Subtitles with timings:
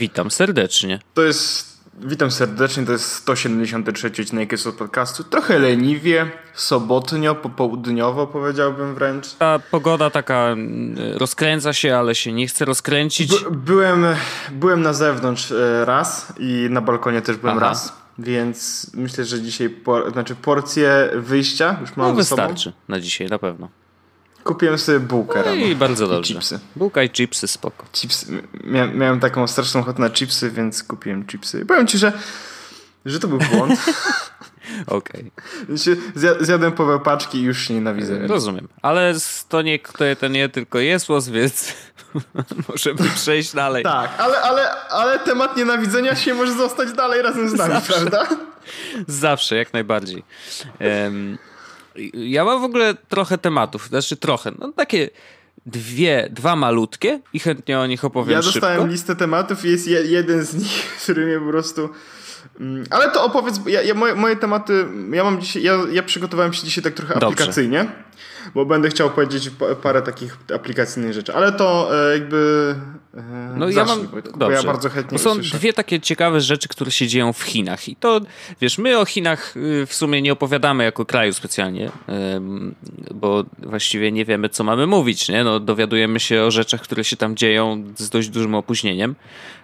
[0.00, 1.00] Witam serdecznie.
[1.14, 1.70] To jest.
[2.02, 5.24] Witam serdecznie, to jest 173 odcinek z podcastu.
[5.24, 9.34] Trochę leniwie, sobotnio, popołudniowo powiedziałbym wręcz.
[9.34, 13.30] Ta pogoda taka mm, rozkręca się, ale się nie chce rozkręcić.
[13.44, 14.06] By, byłem,
[14.50, 17.66] byłem na zewnątrz e, raz i na balkonie też byłem Aha.
[17.66, 17.92] raz.
[18.18, 23.38] Więc myślę, że dzisiaj por, znaczy porcję wyjścia już mam no, wystarczy na dzisiaj, na
[23.38, 23.68] pewno.
[24.44, 26.34] Kupiłem sobie bułkę no i bardzo dobrze.
[26.34, 26.60] I chipsy.
[26.76, 27.86] Bułka i chipsy, spoko.
[27.92, 28.42] Chipsy.
[28.64, 31.66] Mia miałem taką straszną ochotę na chipsy, więc kupiłem chipsy.
[31.66, 32.12] Powiem ci, że,
[33.06, 33.80] że to był błąd.
[34.86, 35.30] Okej.
[35.64, 36.36] Okay.
[36.40, 38.26] Zjadłem połowę paczki i już się nienawidzę.
[38.26, 38.68] Rozumiem.
[38.82, 39.14] Ale
[39.48, 39.78] to nie,
[40.20, 41.74] to nie tylko jest los, więc
[42.68, 43.84] możemy przejść dalej.
[43.84, 47.92] Tak, ale, ale, ale temat nienawidzenia się może zostać dalej razem z nami, Zawsze.
[47.92, 48.28] prawda?
[49.06, 50.24] Zawsze, jak najbardziej.
[50.80, 51.38] Um,
[52.14, 55.10] ja mam w ogóle trochę tematów, znaczy trochę, no takie
[55.66, 58.92] dwie, dwa malutkie i chętnie o nich opowiem Ja dostałem szybko.
[58.92, 61.88] listę tematów i jest je, jeden z nich, który mnie po prostu...
[62.60, 66.52] Mm, ale to opowiedz, ja, ja moje, moje, tematy, ja mam dzisiaj, ja, ja przygotowałem
[66.52, 67.26] się dzisiaj tak trochę Dobrze.
[67.26, 67.86] aplikacyjnie
[68.54, 69.50] bo będę chciał powiedzieć
[69.82, 72.74] parę takich aplikacyjnych rzeczy, ale to e, jakby
[73.14, 74.56] e, no ja mam dobrze.
[74.56, 77.96] ja bardzo chętnie bo są dwie takie ciekawe rzeczy, które się dzieją w Chinach i
[77.96, 78.20] to,
[78.60, 81.90] wiesz, my o Chinach y, w sumie nie opowiadamy jako kraju specjalnie,
[83.14, 85.44] bo właściwie nie wiemy, co mamy mówić, nie?
[85.44, 89.14] No, dowiadujemy się o rzeczach, które się tam dzieją z dość dużym opóźnieniem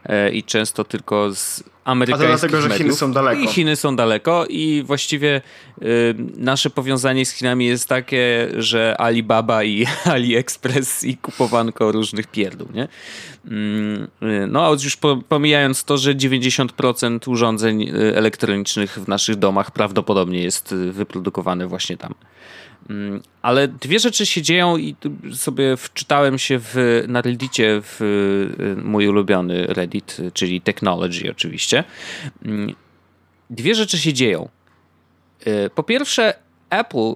[0.04, 3.42] e, i często tylko z amerykańskich A to dlatego, że Chiny są daleko.
[3.42, 5.40] I Chiny są daleko i właściwie
[5.82, 12.68] y, nasze powiązanie z Chinami jest takie, że Alibaba i AliExpress i kupowanko różnych pierdół,
[12.74, 12.88] nie?
[13.44, 19.70] Mm, y, no, a już pomijając to, że 90% urządzeń y, elektronicznych w naszych domach
[19.70, 22.14] prawdopodobnie jest y, wyprodukowane właśnie tam.
[22.90, 24.96] Mm, ale dwie rzeczy się dzieją i
[25.34, 28.00] sobie wczytałem się w, na Reddicie w
[28.84, 31.84] mój ulubiony Reddit, czyli Technology oczywiście.
[32.44, 32.74] Mm,
[33.50, 34.48] dwie rzeczy się dzieją.
[35.74, 36.34] Po pierwsze,
[36.70, 37.14] Apple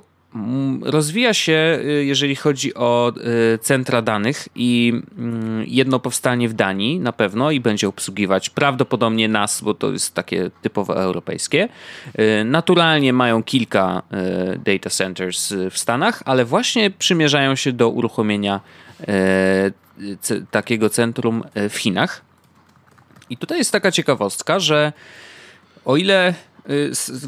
[0.82, 3.12] rozwija się, y, jeżeli chodzi o
[3.54, 9.28] y, centra danych i mm, jedno powstanie w Danii na pewno i będzie obsługiwać prawdopodobnie
[9.28, 11.68] nas, bo to jest takie typowo europejskie.
[12.18, 14.02] Y, naturalnie mają kilka
[14.64, 18.60] data centers w Stanach, ale właśnie przymierzają się do uruchomienia
[20.50, 22.22] takiego centrum w Chinach.
[23.30, 24.92] I tutaj jest taka ciekawostka, że
[25.84, 26.34] o ile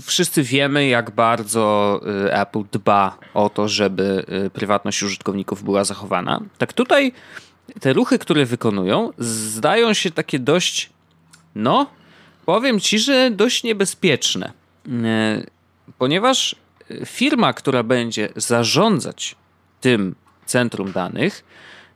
[0.06, 6.40] wszyscy wiemy, jak bardzo y, Apple dba o to, żeby y, prywatność użytkowników była zachowana.
[6.58, 7.12] Tak tutaj
[7.80, 10.90] te ruchy, które wykonują, zdają się takie dość,
[11.54, 11.90] no,
[12.46, 14.52] powiem ci, że dość niebezpieczne.
[15.98, 16.56] Ponieważ
[17.06, 19.36] firma, która będzie zarządzać
[19.80, 20.14] tym
[20.46, 21.44] centrum danych,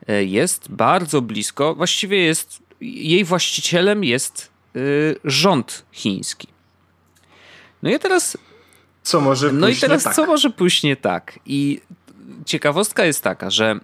[0.08, 4.50] jest bardzo blisko, właściwie jest, jej właścicielem jest
[5.24, 6.55] rząd chiński.
[7.86, 8.38] No i teraz.
[9.02, 10.14] Co może No i teraz, tak?
[10.14, 11.38] co może pójść nie tak?
[11.46, 11.80] I
[12.44, 13.80] ciekawostka jest taka, że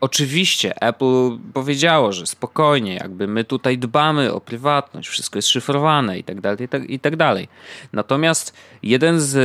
[0.00, 6.24] oczywiście Apple powiedziało, że spokojnie, jakby my tutaj dbamy o prywatność, wszystko jest szyfrowane i
[6.24, 7.48] tak dalej, i tak, tak dalej.
[7.92, 9.36] Natomiast jeden z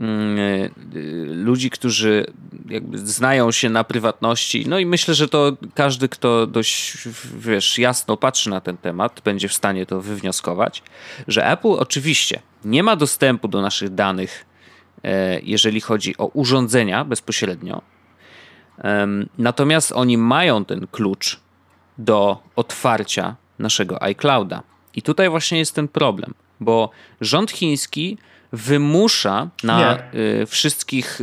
[0.00, 0.70] mm, e,
[1.34, 2.26] ludzi, którzy
[2.68, 6.96] jakby znają się na prywatności, no i myślę, że to każdy, kto dość,
[7.36, 10.82] wiesz, jasno patrzy na ten temat, będzie w stanie to wywnioskować,
[11.28, 14.46] że Apple oczywiście nie ma dostępu do naszych danych,
[15.04, 17.93] e, jeżeli chodzi o urządzenia bezpośrednio.
[19.38, 21.40] Natomiast oni mają ten klucz
[21.98, 24.62] do otwarcia naszego iClouda.
[24.94, 26.90] I tutaj właśnie jest ten problem, bo
[27.20, 28.18] rząd chiński
[28.52, 29.98] wymusza na.
[29.98, 31.20] E, wszystkich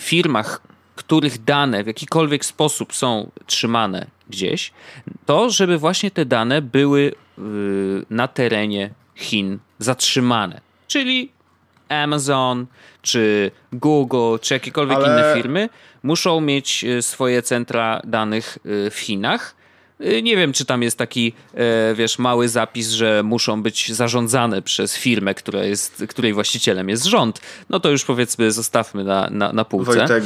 [0.00, 0.62] firmach,
[0.96, 4.72] których dane w jakikolwiek sposób są trzymane gdzieś,
[5.26, 7.12] to żeby właśnie te dane były
[8.10, 10.60] na terenie Chin zatrzymane.
[10.86, 11.32] Czyli
[11.92, 12.66] Amazon,
[13.02, 15.06] czy Google, czy jakiekolwiek Ale...
[15.06, 15.68] inne firmy
[16.02, 19.54] muszą mieć e, swoje centra danych e, w Chinach.
[20.00, 21.32] E, nie wiem, czy tam jest taki,
[21.94, 27.40] wiesz, mały zapis, że muszą być zarządzane przez firmę, która jest, której właścicielem jest rząd.
[27.70, 29.96] No to już powiedzmy zostawmy na, na, na półce.
[29.96, 30.24] Wojtek.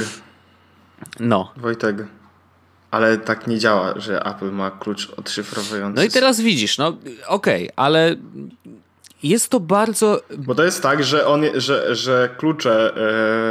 [1.20, 1.52] No.
[1.56, 1.96] Wojtek.
[2.90, 5.96] Ale tak nie działa, że Apple ma klucz odszyfrowujący.
[5.96, 8.16] No i teraz widzisz, no okej, okay, ale
[9.22, 10.20] jest to bardzo.
[10.38, 12.94] Bo to jest tak, że, on, że, że klucze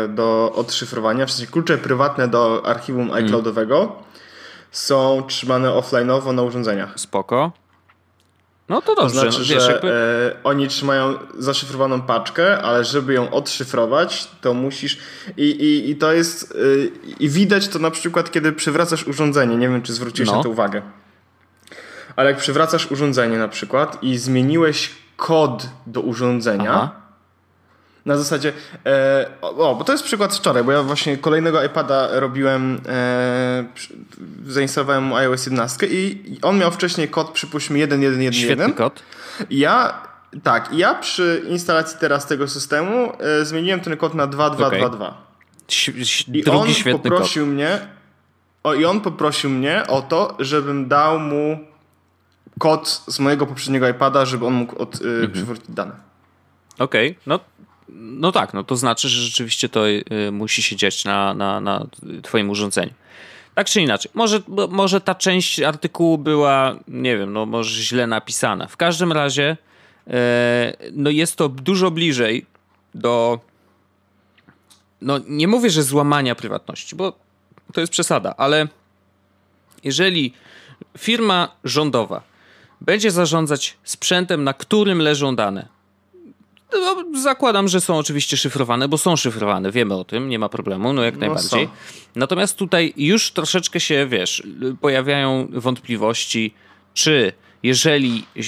[0.06, 3.26] e, do odszyfrowania, w sensie klucze prywatne do archiwum mm.
[3.26, 3.96] iCloudowego
[4.72, 7.00] są trzymane offline'owo na urządzeniach.
[7.00, 7.52] Spoko.
[8.70, 9.16] No to dobrze.
[9.16, 9.92] To znaczy, no, wiesz, że jakby...
[9.92, 14.98] e, oni trzymają zaszyfrowaną paczkę, ale żeby ją odszyfrować, to musisz.
[15.38, 16.52] I, i, i to jest.
[16.52, 19.58] E, I widać to na przykład, kiedy przywracasz urządzenie.
[19.58, 20.38] Nie wiem, czy zwróciłeś no.
[20.38, 20.82] na to uwagę
[22.16, 26.92] ale jak przywracasz urządzenie na przykład i zmieniłeś kod do urządzenia, Aha.
[28.06, 28.54] na zasadzie,
[28.86, 33.66] e, o, bo to jest przykład wczoraj, bo ja właśnie kolejnego iPada robiłem, e,
[34.48, 38.34] zainstalowałem mu iOS 11 i, on miał wcześniej kod, przypuśćmy 1.1.1.1.
[38.34, 39.04] Świetny kod.
[39.50, 40.02] Ja
[40.44, 45.08] tak, ja przy instalacji teraz tego systemu e, zmieniłem ten kod na 2222.
[45.08, 45.26] Okay.
[46.34, 47.54] I on poprosił kod.
[47.54, 47.80] mnie
[48.64, 51.60] o, i on poprosił mnie o to, żebym dał mu
[52.60, 55.32] kod z mojego poprzedniego iPada, żeby on mógł od, y, mhm.
[55.32, 55.96] przywrócić dane.
[56.80, 57.22] Okej, okay.
[57.26, 57.40] no,
[57.90, 61.88] no tak, no to znaczy, że rzeczywiście to y, musi się dziać na, na, na
[62.24, 62.94] twoim urządzeniu.
[63.56, 68.68] Tak czy inaczej, może, może ta część artykułu była, nie wiem, no może źle napisana.
[68.68, 69.58] W każdym razie
[70.08, 72.46] E, no jest to dużo bliżej
[72.96, 73.40] do.
[75.02, 77.14] No nie mówię, że złamania prywatności, bo
[77.74, 78.68] to jest przesada, ale
[79.84, 80.34] jeżeli
[80.98, 82.24] firma rządowa
[82.82, 85.76] będzie zarządzać sprzętem, na którym leżą dane,
[86.74, 90.94] no, zakładam, że są oczywiście szyfrowane, bo są szyfrowane, wiemy o tym, nie ma problemu,
[90.94, 91.70] no jak no najbardziej.
[92.16, 94.44] Natomiast tutaj już troszeczkę się, wiesz,
[94.82, 96.54] pojawiają wątpliwości,
[96.94, 97.34] czy
[97.64, 98.42] jeżeli e,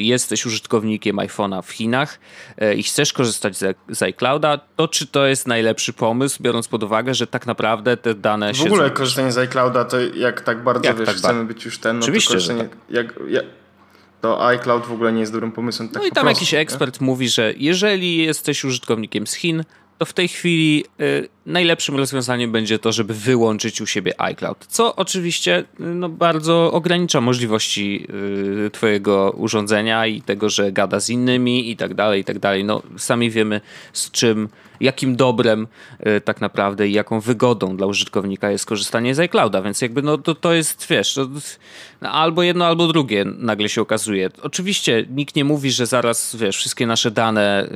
[0.00, 2.18] jesteś użytkownikiem iPhone'a w Chinach
[2.58, 3.56] e, i chcesz korzystać
[3.88, 8.14] z iClouda, to czy to jest najlepszy pomysł, biorąc pod uwagę, że tak naprawdę te
[8.14, 8.62] dane w się...
[8.62, 11.78] W ogóle korzystanie z iClouda, to jak tak bardzo jak wiesz, tak chcemy być już
[11.78, 12.76] ten, no Oczywiście, to tak.
[12.90, 13.44] jak, jak,
[14.24, 15.88] to iCloud w ogóle nie jest dobrym pomysłem.
[15.88, 16.58] Tak no i tam prostu, jakiś nie?
[16.58, 19.64] ekspert mówi, że jeżeli jesteś użytkownikiem z Chin,
[19.98, 24.66] to w tej chwili y, najlepszym rozwiązaniem będzie to, żeby wyłączyć u siebie iCloud.
[24.68, 28.06] Co oczywiście y, no, bardzo ogranicza możliwości
[28.66, 32.64] y, Twojego urządzenia i tego, że gada z innymi i tak dalej, i tak dalej.
[32.64, 33.60] No, sami wiemy
[33.92, 34.48] z czym
[34.80, 35.66] jakim dobrem
[36.06, 40.18] y, tak naprawdę i jaką wygodą dla użytkownika jest korzystanie z iClouda, więc jakby no
[40.18, 41.18] to, to jest, wiesz,
[42.02, 44.30] no, albo jedno, albo drugie nagle się okazuje.
[44.42, 47.68] Oczywiście nikt nie mówi, że zaraz, wiesz, wszystkie nasze dane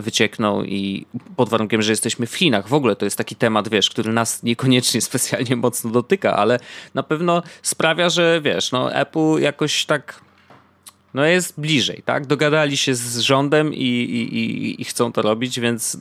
[0.00, 1.06] wyciekną i
[1.36, 2.68] pod warunkiem, że jesteśmy w Chinach.
[2.68, 6.58] W ogóle to jest taki temat, wiesz, który nas niekoniecznie specjalnie mocno dotyka, ale
[6.94, 10.26] na pewno sprawia, że wiesz, no Apple jakoś tak
[11.14, 12.26] no jest bliżej, tak?
[12.26, 15.96] Dogadali się z rządem i, i, i, chcą to robić, więc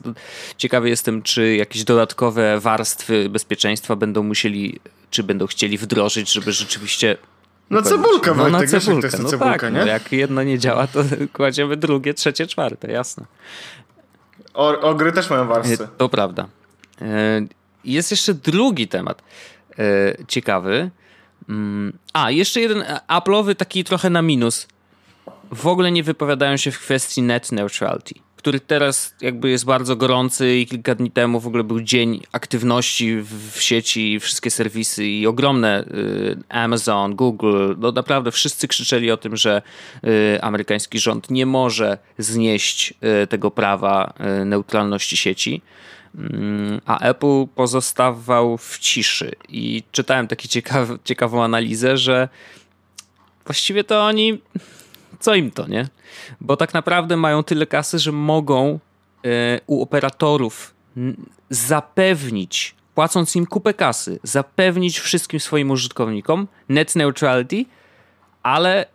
[0.58, 4.80] ciekawy jestem, czy jakieś dodatkowe warstwy bezpieczeństwa będą musieli,
[5.10, 7.18] czy będą chcieli wdrożyć, żeby rzeczywiście
[7.70, 9.80] no cebulka, no, na cebulkę, to jest no cebulka, tak, nie?
[9.80, 13.26] No, jak jedno nie działa, to kładziemy drugie, trzecie, czwarte, jasne.
[14.54, 15.88] O, ogry też mają warstwy.
[15.98, 16.48] To prawda.
[17.02, 17.42] E,
[17.86, 19.24] jest jeszcze drugi temat
[19.80, 19.84] e,
[20.28, 20.92] ciekawy.
[21.50, 24.68] Mm, a, jeszcze jeden Apple'owy taki trochę na minus.
[25.52, 30.58] W ogóle nie wypowiadają się w kwestii net neutrality, który teraz jakby jest bardzo gorący
[30.58, 35.84] i kilka dni temu w ogóle był dzień aktywności w, sieci, wszystkie serwisy i ogromne
[35.84, 39.62] y, Amazon, Google, no naprawdę wszyscy krzyczeli o tym, że
[40.04, 42.94] y, amerykański rząd nie może znieść
[43.24, 44.14] y, tego prawa
[44.46, 45.62] neutralności sieci
[46.86, 49.32] a Apple pozostawał w ciszy.
[49.50, 52.30] I czytałem taką ciekaw, ciekawą analizę, że
[53.46, 54.42] właściwie to oni
[55.20, 55.88] co im to, nie?
[56.42, 58.80] Bo tak naprawdę mają tyle kasy, że mogą
[59.26, 59.30] y,
[59.68, 60.74] u operatorów
[61.50, 67.66] zapewnić, płacąc im kupę kasy, zapewnić wszystkim swoim użytkownikom net neutrality,
[68.44, 68.86] ale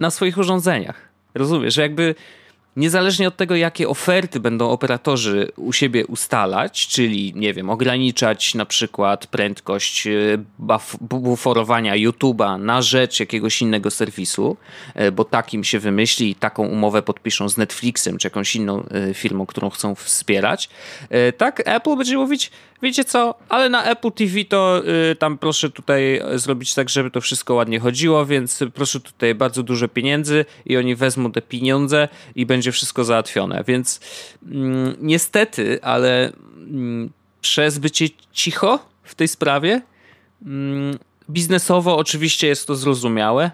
[0.00, 1.08] na swoich urządzeniach.
[1.34, 2.14] Rozumiesz, że jakby
[2.76, 8.66] niezależnie od tego, jakie oferty będą operatorzy u siebie ustalać, czyli nie wiem, ograniczać na
[8.66, 10.10] przykład prędkość e,
[11.00, 14.56] buforowania YouTube'a na rzecz jakiegoś innego serwisu,
[14.94, 19.14] e, bo takim się wymyśli i taką umowę podpiszą z Netflixem czy jakąś inną e,
[19.14, 20.68] firmą, którą chcą wspierać,
[21.36, 22.50] tak Apple będzie mówić,
[22.82, 27.20] wiecie co, ale na Apple TV to y, tam proszę tutaj zrobić tak, żeby to
[27.20, 32.46] wszystko ładnie chodziło, więc proszę tutaj bardzo dużo pieniędzy i oni wezmą te pieniądze i
[32.46, 33.64] będzie wszystko załatwione.
[33.66, 34.00] Więc
[34.52, 39.82] mm, niestety, ale mm, przez bycie cicho w tej sprawie,
[40.46, 40.98] mm,
[41.30, 43.50] biznesowo oczywiście jest to zrozumiałe.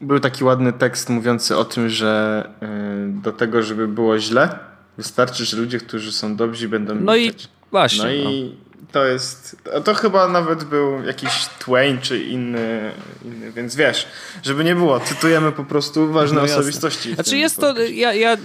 [0.00, 4.58] Był taki ładny tekst mówiący o tym, że y, do tego, żeby było źle,
[4.98, 7.44] wystarczy, że ludzie, którzy są dobrzy, będą no milczeć.
[7.44, 8.04] I Właśnie.
[8.04, 8.86] No i no.
[8.92, 9.56] to jest.
[9.84, 12.92] To chyba nawet był jakiś Twain czy inny,
[13.24, 14.06] inny, więc wiesz,
[14.42, 17.14] żeby nie było, cytujemy po prostu ważne no osobistości.
[17.14, 17.80] Znaczy jest to.
[17.80, 18.36] Ja, ja,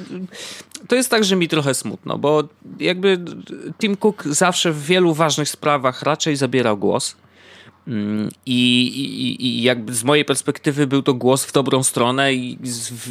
[0.87, 2.43] to jest tak, że mi trochę smutno, bo
[2.79, 3.19] jakby
[3.79, 7.15] Tim Cook zawsze w wielu ważnych sprawach raczej zabierał głos.
[7.87, 12.57] Mm, I, i, I, jakby z mojej perspektywy był to głos w dobrą stronę i
[12.63, 13.09] z, w,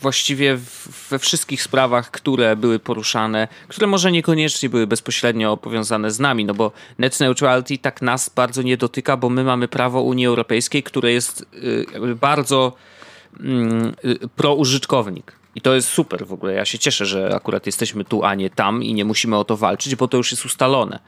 [0.00, 6.20] właściwie w, we wszystkich sprawach, które były poruszane, które może niekoniecznie były bezpośrednio powiązane z
[6.20, 10.26] nami, no bo net neutrality tak nas bardzo nie dotyka, bo my mamy prawo Unii
[10.26, 12.72] Europejskiej, które jest y, bardzo
[13.40, 15.43] mm, y, proużytkownik.
[15.54, 16.52] I to jest super w ogóle.
[16.52, 19.56] Ja się cieszę, że akurat jesteśmy tu, a nie tam i nie musimy o to
[19.56, 20.98] walczyć, bo to już jest ustalone.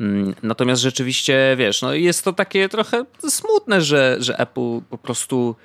[0.00, 5.56] Mm, natomiast rzeczywiście, wiesz, no jest to takie trochę smutne, że, że Apple po prostu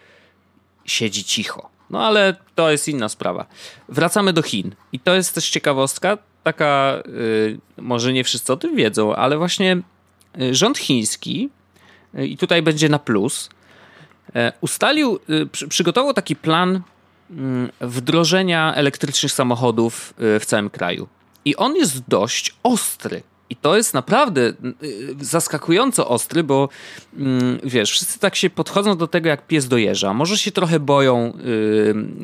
[0.86, 1.70] siedzi cicho.
[1.90, 3.46] No ale to jest inna sprawa.
[3.90, 4.76] Wracamy do Chin.
[4.92, 9.78] I to jest też ciekawostka, taka, yy, może nie wszyscy o tym wiedzą, ale właśnie
[10.42, 11.50] y, rząd chiński,
[12.14, 13.50] yy, i tutaj będzie na plus,
[14.36, 16.82] yy, ustalił, y, przygotował taki plan
[17.82, 21.08] wdrożenia elektrycznych samochodów y, w całym kraju.
[21.46, 23.24] I on jest dość ostry.
[23.50, 24.56] I to jest naprawdę y,
[25.22, 26.70] zaskakująco ostry, bo
[27.18, 30.14] mm, wiesz, wszyscy tak się podchodzą do tego, jak pies dojeżdża.
[30.14, 31.34] Może się trochę boją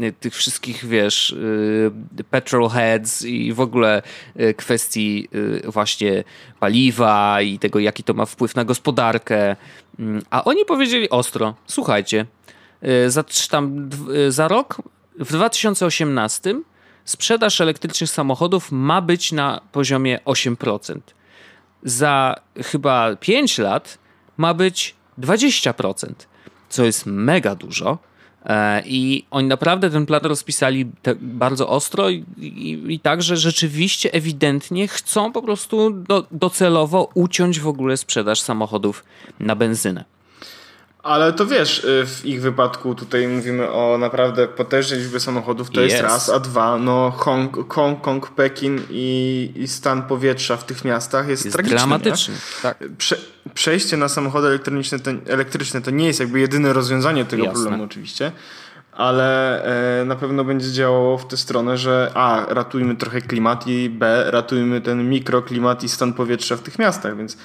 [0.01, 4.01] y, tych wszystkich, wiesz, y, petrol heads i w ogóle
[4.39, 6.23] y, kwestii y, właśnie
[6.59, 9.55] paliwa i tego, jaki to ma wpływ na gospodarkę.
[9.99, 12.25] Mm, a oni powiedzieli ostro, słuchajcie,
[13.07, 13.89] za, tam,
[14.29, 14.81] za rok
[15.19, 16.55] w 2018
[17.05, 20.99] sprzedaż elektrycznych samochodów ma być na poziomie 8%.
[21.83, 23.97] Za chyba 5 lat
[24.37, 26.13] ma być 20%,
[26.69, 27.97] co jest mega dużo.
[28.45, 34.13] E, I oni naprawdę ten plan rozpisali bardzo ostro i, i, i tak, że rzeczywiście
[34.13, 39.03] ewidentnie chcą po prostu do, docelowo uciąć w ogóle sprzedaż samochodów
[39.39, 40.05] na benzynę.
[41.03, 45.81] Ale to wiesz, y, w ich wypadku tutaj mówimy o naprawdę potężnej liczbie samochodów, to
[45.81, 50.65] jest, jest raz, a dwa, no Hong Kong, Kong Pekin i, i, stan powietrza w
[50.65, 51.77] tych miastach jest, jest tragiczny.
[51.77, 52.35] dramatyczny.
[52.61, 52.83] Tak.
[52.97, 53.17] Prze
[53.53, 57.61] przejście na samochody elektroniczne to, elektryczne to nie jest jakby jedyne rozwiązanie tego Jasne.
[57.61, 58.31] problemu oczywiście,
[58.91, 59.63] ale
[60.01, 64.31] e, na pewno będzie działało w tę stronę, że a, ratujmy trochę klimat i b,
[64.31, 67.37] ratujmy ten mikroklimat i stan powietrza w tych miastach, więc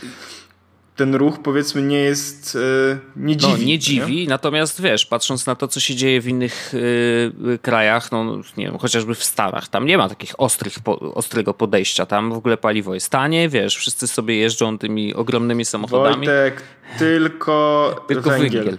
[0.99, 3.53] ten ruch powiedzmy nie jest, e, nie no, dziwi.
[3.53, 4.29] No, nie dziwi, nie?
[4.29, 8.79] natomiast wiesz, patrząc na to, co się dzieje w innych y, krajach, no nie wiem,
[8.79, 12.95] chociażby w Stanach, tam nie ma takich ostrych, po, ostrego podejścia, tam w ogóle paliwo
[12.95, 16.27] jest tanie, wiesz, wszyscy sobie jeżdżą tymi ogromnymi samochodami.
[16.27, 16.63] Wojtek,
[16.99, 18.65] tylko, tylko węgiel.
[18.65, 18.79] węgiel.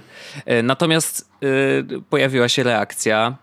[0.63, 3.37] Natomiast y, pojawiła się reakcja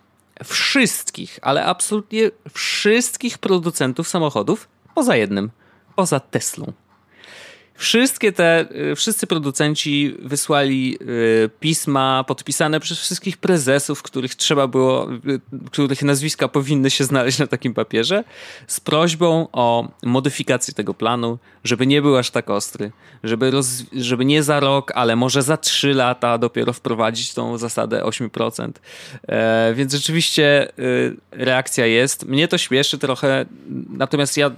[0.45, 5.50] wszystkich, ale absolutnie wszystkich producentów samochodów, poza jednym,
[5.95, 6.73] poza Teslą.
[7.76, 15.12] Wszystkie te, y, wszyscy producenci wysłali y, pisma podpisane przez wszystkich prezesów, których trzeba było,
[15.12, 15.40] y,
[15.71, 18.25] których nazwiska powinny się znaleźć na takim papierze,
[18.66, 22.92] z prośbą o modyfikację tego planu, żeby nie był aż tak ostry,
[23.25, 28.02] żeby, roz, żeby nie za rok, ale może za trzy lata dopiero wprowadzić tą zasadę
[28.02, 28.71] 8%.
[29.28, 30.73] E, więc rzeczywiście
[31.30, 32.26] reakcja jest.
[32.26, 33.47] Mnie to śmieszy trochę,
[33.88, 34.50] natomiast ja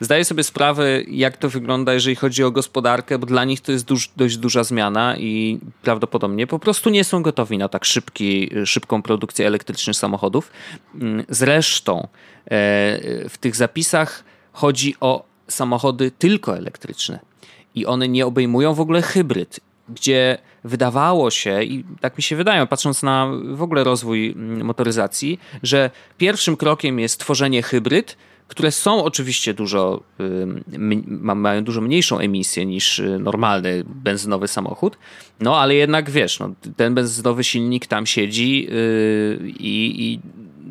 [0.00, 3.72] zdaję sobie sprawę, jak to wygląda, jeżeli chodzi o gospodarkę gospodarkę, bo dla nich to
[3.72, 8.50] jest duż, dość duża zmiana i prawdopodobnie po prostu nie są gotowi na tak szybki,
[8.64, 10.50] szybką produkcję elektrycznych samochodów.
[10.94, 12.08] Mm, zresztą e,
[13.28, 17.18] w tych zapisach chodzi o samochody tylko elektryczne
[17.74, 22.66] i one nie obejmują w ogóle hybryd, gdzie wydawało się, i tak mi się wydaje,
[22.66, 28.16] patrząc na w ogóle rozwój mm, motoryzacji, że pierwszym krokiem jest tworzenie hybryd,
[28.48, 30.02] które są oczywiście dużo,
[31.34, 34.98] mają dużo mniejszą emisję niż y, normalny benzynowy samochód,
[35.40, 40.20] no ale jednak wiesz, no, ten benzynowy silnik tam siedzi y, i, i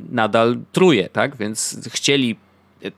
[0.10, 1.36] nadal truje, tak?
[1.38, 2.36] Więc chcieli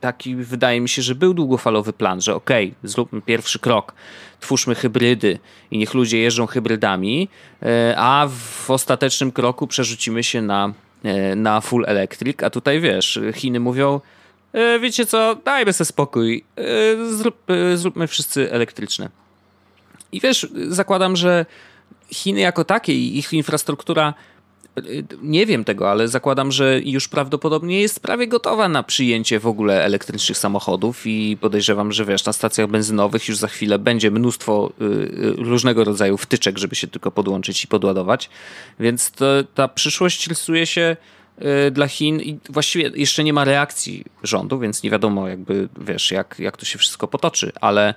[0.00, 3.94] taki wydaje mi się, że był długofalowy plan, że okej, okay, zróbmy pierwszy krok,
[4.40, 5.38] twórzmy hybrydy
[5.70, 7.28] i niech ludzie jeżdżą hybrydami,
[7.62, 7.66] y,
[7.96, 10.72] a w ostatecznym kroku przerzucimy się na,
[11.36, 14.00] na full electric, a tutaj wiesz, Chiny mówią,
[14.56, 16.62] E, wiecie co, dajmy sobie spokój, e,
[17.14, 19.08] Zrób, e, zróbmy wszyscy elektryczne.
[20.12, 21.46] I wiesz, zakładam, że
[22.10, 24.14] Chiny jako takie i ich infrastruktura,
[25.22, 29.84] nie wiem tego, ale zakładam, że już prawdopodobnie jest prawie gotowa na przyjęcie w ogóle
[29.84, 34.72] elektrycznych samochodów i podejrzewam, że wiesz, na stacjach benzynowych już za chwilę będzie mnóstwo
[35.38, 38.30] różnego rodzaju wtyczek, żeby się tylko podłączyć i podładować.
[38.80, 40.96] Więc to, ta przyszłość rysuje się
[41.72, 46.36] dla Chin i właściwie jeszcze nie ma reakcji rządu, więc nie wiadomo jakby, wiesz, jak,
[46.38, 47.94] jak to się wszystko potoczy, ale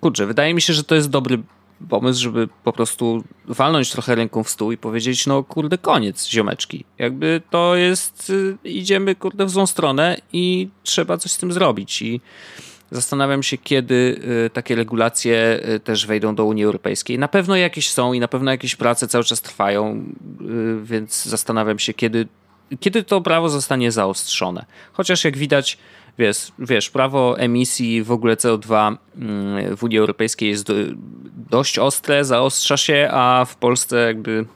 [0.00, 1.42] kurczę, wydaje mi się, że to jest dobry
[1.88, 6.84] pomysł, żeby po prostu walnąć trochę ręką w stół i powiedzieć, no kurde, koniec, ziomeczki.
[6.98, 12.02] Jakby to jest, y, idziemy kurde w złą stronę i trzeba coś z tym zrobić
[12.02, 12.20] i
[12.90, 14.20] Zastanawiam się, kiedy
[14.52, 17.18] takie regulacje też wejdą do Unii Europejskiej.
[17.18, 20.04] Na pewno jakieś są i na pewno jakieś prace cały czas trwają,
[20.82, 22.26] więc zastanawiam się, kiedy,
[22.80, 24.64] kiedy to prawo zostanie zaostrzone.
[24.92, 25.78] Chociaż jak widać,
[26.18, 30.72] wiesz, wiesz, prawo emisji w ogóle CO2 mm, w Unii Europejskiej jest
[31.50, 34.46] dość ostre, zaostrza się, a w Polsce jakby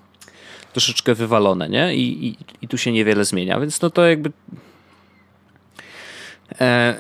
[0.73, 1.95] troszeczkę wywalone, nie?
[1.95, 4.33] I, i, i tu się niewiele zmienia, więc no to jakby
[6.61, 6.97] e,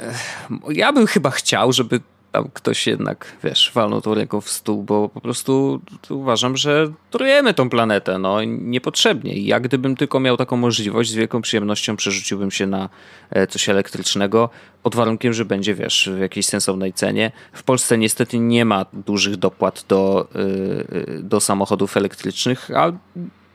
[0.69, 2.01] ja bym chyba chciał, żeby
[2.33, 7.55] tam ktoś jednak, wiesz, walnął tą ręką w stół, bo po prostu uważam, że trujemy
[7.55, 9.35] tą planetę, no niepotrzebnie.
[9.35, 12.89] I ja gdybym tylko miał taką możliwość, z wielką przyjemnością przerzuciłbym się na
[13.31, 14.51] e, coś elektrycznego,
[14.83, 17.33] pod warunkiem, że będzie, wiesz, w jakiejś sensownej cenie.
[17.53, 22.93] W Polsce niestety nie ma dużych dopłat do, e, do samochodów elektrycznych, a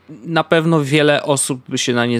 [0.08, 2.18] na pewno wiele osób by się na nie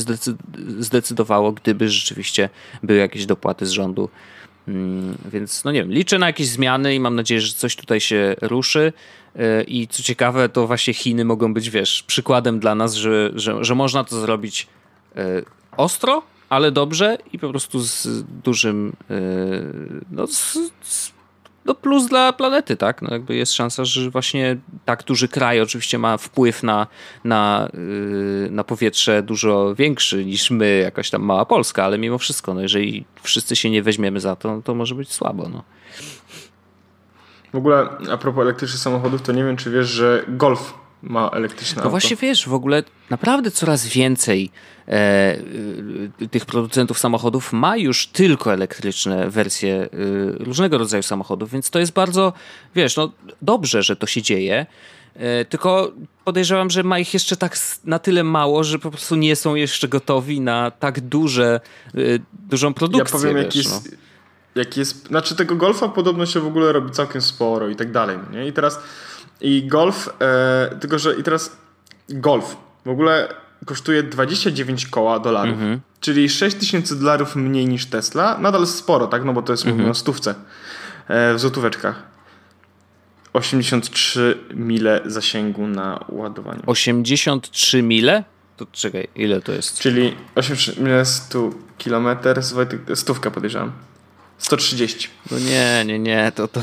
[0.78, 2.48] zdecydowało, gdyby rzeczywiście
[2.82, 4.08] były jakieś dopłaty z rządu
[5.32, 8.36] więc no nie wiem, liczę na jakieś zmiany i mam nadzieję, że coś tutaj się
[8.40, 8.92] ruszy.
[9.36, 13.64] E, I co ciekawe, to właśnie Chiny mogą być, wiesz, przykładem dla nas, że, że,
[13.64, 14.66] że można to zrobić
[15.16, 15.42] e,
[15.76, 19.14] ostro, ale dobrze i po prostu z dużym, e,
[20.10, 21.15] no, z, z
[21.66, 23.02] no plus dla planety, tak?
[23.02, 26.86] No jakby jest szansa, że właśnie tak duży kraj oczywiście ma wpływ na,
[27.24, 32.54] na, yy, na powietrze dużo większy niż my, jakaś tam mała Polska, ale mimo wszystko,
[32.54, 35.62] no jeżeli wszyscy się nie weźmiemy za to, to może być słabo, no.
[37.52, 41.76] W ogóle a propos elektrycznych samochodów, to nie wiem, czy wiesz, że Golf ma elektryczne
[41.76, 41.90] No auto.
[41.90, 44.50] właśnie wiesz, w ogóle naprawdę coraz więcej
[46.30, 49.88] tych producentów samochodów ma już tylko elektryczne wersje y,
[50.38, 52.32] różnego rodzaju samochodów, więc to jest bardzo,
[52.74, 53.12] wiesz, no
[53.42, 54.66] dobrze, że to się dzieje.
[55.16, 55.92] E, tylko
[56.24, 59.88] podejrzewam, że ma ich jeszcze tak na tyle mało, że po prostu nie są jeszcze
[59.88, 61.60] gotowi na tak duże,
[61.94, 63.18] y, dużą produkcję.
[63.18, 63.96] Ja powiem, wiesz, jaki jest, no.
[64.54, 65.06] jaki jest.
[65.06, 68.18] Znaczy, tego golfa podobno się w ogóle robi całkiem sporo i tak dalej.
[68.32, 68.46] Nie?
[68.46, 68.80] I teraz
[69.40, 71.56] i Golf, e, tylko że i teraz
[72.08, 73.28] Golf w ogóle
[73.64, 75.80] kosztuje 29 koła dolarów, mhm.
[76.00, 78.38] czyli 6 tysięcy dolarów mniej niż Tesla.
[78.38, 79.24] Nadal sporo, tak?
[79.24, 79.76] No bo to jest mhm.
[79.76, 80.34] mówimy o stówce
[81.08, 82.02] e, w złotóweczkach.
[83.32, 86.62] 83 mile zasięgu na ładowanie.
[86.66, 88.24] 83 mile?
[88.56, 89.78] To czekaj, ile to jest?
[89.78, 92.40] Czyli 83 mile 100 kilometr,
[92.94, 93.72] stówka podejrzewam.
[94.38, 95.08] 130.
[95.30, 96.60] No nie, nie, nie, to to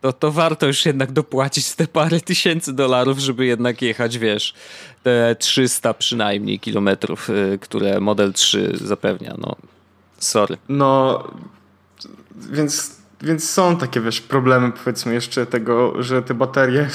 [0.00, 4.54] to, to warto już jednak dopłacić te parę tysięcy dolarów, żeby jednak jechać, wiesz,
[5.02, 9.34] te 300 przynajmniej kilometrów, y, które Model 3 zapewnia.
[9.38, 9.56] No,
[10.18, 10.56] sorry.
[10.68, 11.24] No,
[12.34, 16.88] więc, więc są takie, wiesz, problemy, powiedzmy, jeszcze tego, że te baterie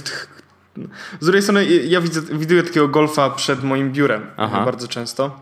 [1.20, 4.66] z drugiej strony ja widzę, widuję takiego golfa przed moim biurem Aha.
[4.66, 5.40] bardzo często.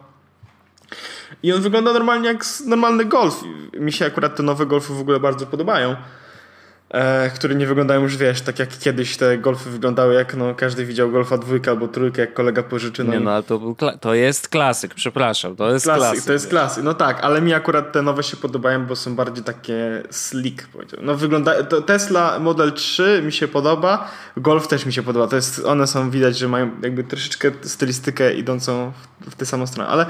[1.44, 3.44] I on wygląda normalnie jak normalny golf.
[3.80, 5.96] Mi się akurat te nowe golfy w ogóle bardzo podobają
[6.94, 10.86] e, które nie wyglądają już, wiesz, tak jak kiedyś te golfy wyglądały, jak no, każdy
[10.86, 13.04] widział golfa dwójka albo trójkę, jak kolega pożyczy.
[13.04, 16.04] No nie, no ale to, był to jest klasyk, przepraszam, to jest klasyk.
[16.04, 19.16] klasyk to jest klasyk, no tak, ale mi akurat te nowe się podobają, bo są
[19.16, 21.06] bardziej takie slick, powiedziałbym.
[21.06, 25.66] No wygląda, Tesla Model 3 mi się podoba, Golf też mi się podoba, to jest,
[25.66, 30.06] one są, widać, że mają jakby troszeczkę stylistykę idącą w, w tę samą stronę, ale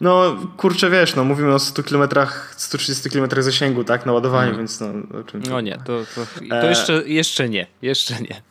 [0.00, 2.08] no, kurczę, wiesz, no, mówimy o 100 km,
[2.56, 4.58] 130 km zasięgu, tak, na ładowaniu, hmm.
[4.58, 4.86] więc no...
[5.20, 6.26] O czym no nie, to, to,
[6.60, 8.42] to jeszcze, jeszcze nie, jeszcze nie.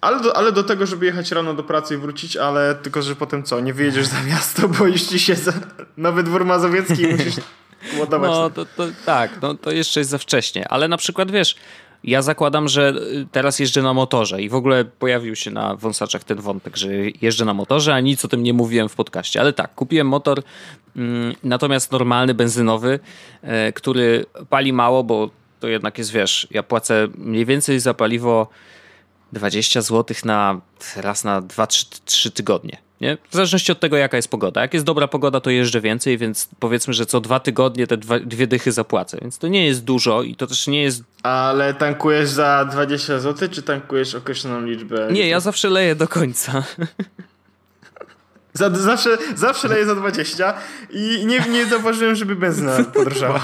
[0.00, 3.16] Ale do, ale do tego, żeby jechać rano do pracy i wrócić, ale tylko, że
[3.16, 5.52] potem co, nie wyjedziesz za miasto, bo jeśli się za
[5.96, 7.34] nowy dwór mazowiecki musisz
[8.00, 8.30] ładować.
[8.30, 11.56] No, to, to, tak, no, to jeszcze jest za wcześnie, ale na przykład, wiesz,
[12.04, 16.24] ja zakładam, że y, teraz jeżdżę na motorze i w ogóle pojawił się na wąsaczach
[16.24, 16.88] ten wątek, że
[17.22, 19.40] jeżdżę na motorze, a nic o tym nie mówiłem w podcaście.
[19.40, 20.42] Ale tak, kupiłem motor,
[20.96, 23.00] mm, natomiast normalny, benzynowy,
[23.42, 25.30] e, który pali mało, bo
[25.60, 28.48] to jednak jest, wiesz, ja płacę mniej więcej za paliwo
[29.32, 30.60] 20 zł na
[30.96, 32.78] raz na 2-3 tygodnie.
[33.00, 33.18] Nie?
[33.30, 34.60] W zależności od tego, jaka jest pogoda.
[34.60, 38.18] Jak jest dobra pogoda, to jeżdżę więcej, więc powiedzmy, że co dwa tygodnie te dwa,
[38.18, 39.18] dwie dychy zapłacę.
[39.22, 41.02] Więc to nie jest dużo i to też nie jest.
[41.22, 45.08] Ale tankujesz za 20 zł, czy tankujesz określoną liczbę?
[45.12, 46.62] Nie, ja zawsze leję do końca.
[48.52, 50.54] Za, zawsze, zawsze leję za 20
[50.90, 53.42] i nie, nie zauważyłem, żeby benzyna podrożała.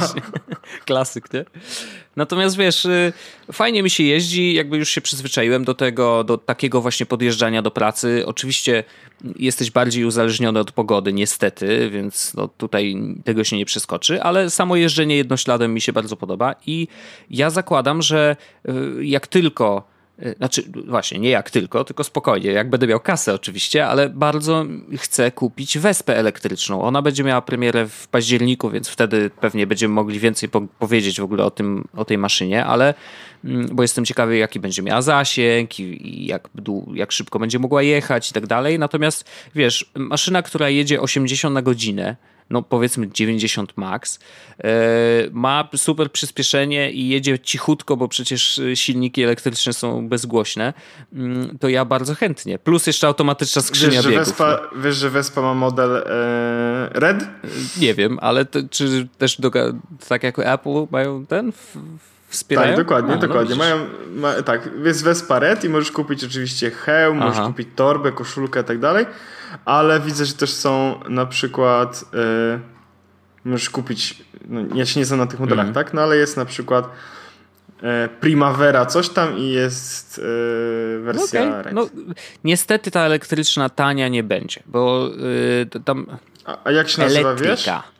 [0.84, 1.44] Klasyk, nie?
[2.16, 3.12] Natomiast wiesz, y,
[3.52, 7.70] fajnie mi się jeździ, jakby już się przyzwyczaiłem do tego, do takiego właśnie podjeżdżania do
[7.70, 8.22] pracy.
[8.26, 8.84] Oczywiście
[9.36, 14.76] jesteś bardziej uzależniony od pogody, niestety, więc no tutaj tego się nie przeskoczy, ale samo
[14.76, 16.88] jeżdżenie jednośladem mi się bardzo podoba i
[17.30, 18.36] ja zakładam, że
[18.68, 19.93] y, jak tylko
[20.36, 24.64] znaczy, właśnie, nie jak tylko, tylko spokojnie, jak będę miał kasę oczywiście, ale bardzo
[24.96, 26.82] chcę kupić wespę elektryczną.
[26.82, 31.24] Ona będzie miała premierę w październiku, więc wtedy pewnie będziemy mogli więcej po powiedzieć w
[31.24, 32.94] ogóle o, tym, o tej maszynie, ale
[33.44, 36.48] mm, bo jestem ciekawy, jaki będzie miała zasięg i, i jak,
[36.94, 38.78] jak szybko będzie mogła jechać i tak dalej.
[38.78, 39.24] Natomiast
[39.54, 42.16] wiesz, maszyna, która jedzie 80 na godzinę,
[42.50, 44.18] no powiedzmy 90 max,
[44.58, 44.70] e,
[45.32, 50.72] ma super przyspieszenie i jedzie cichutko, bo przecież silniki elektryczne są bezgłośne,
[51.12, 52.58] mm, to ja bardzo chętnie.
[52.58, 54.26] Plus jeszcze automatyczna skrzynia wiesz, biegów.
[54.26, 54.82] Vespa, no.
[54.82, 57.24] Wiesz, że Vespa ma model e, Red?
[57.80, 59.50] Nie wiem, ale to, czy też do,
[60.08, 61.52] tak jak Apple mają ten...
[61.52, 61.76] W,
[62.34, 62.76] wspierają?
[62.76, 63.50] Tak, dokładnie, A, no dokładnie.
[63.50, 63.76] No Mają,
[64.16, 67.28] ma, tak, jest Vespa Red i możesz kupić oczywiście hełm, Aha.
[67.28, 69.06] możesz kupić torbę, koszulkę i tak dalej
[69.64, 72.60] ale widzę, że też są na przykład yy,
[73.44, 75.74] możesz kupić, no, ja się nie znam na tych modelach, mm.
[75.74, 75.94] tak?
[75.94, 76.88] No ale jest na przykład
[77.82, 77.88] yy,
[78.20, 81.72] Primavera coś tam i jest yy, wersja no, okay.
[81.72, 81.86] no,
[82.44, 85.10] Niestety ta elektryczna tania nie będzie, bo
[85.84, 86.06] tam
[86.44, 87.52] a, a, jak się nazywa, Elektryka.
[87.52, 87.93] wiesz?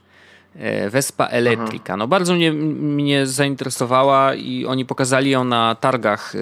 [0.56, 1.96] E, Vespa Electrica.
[1.96, 6.38] No bardzo mnie, mnie zainteresowała i oni pokazali ją na targach e,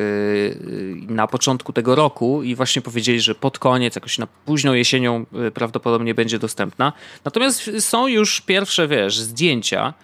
[1.12, 5.50] na początku tego roku i właśnie powiedzieli, że pod koniec, jakoś na późną jesienią e,
[5.50, 6.92] prawdopodobnie będzie dostępna.
[7.24, 9.94] Natomiast są już pierwsze, wiesz, zdjęcia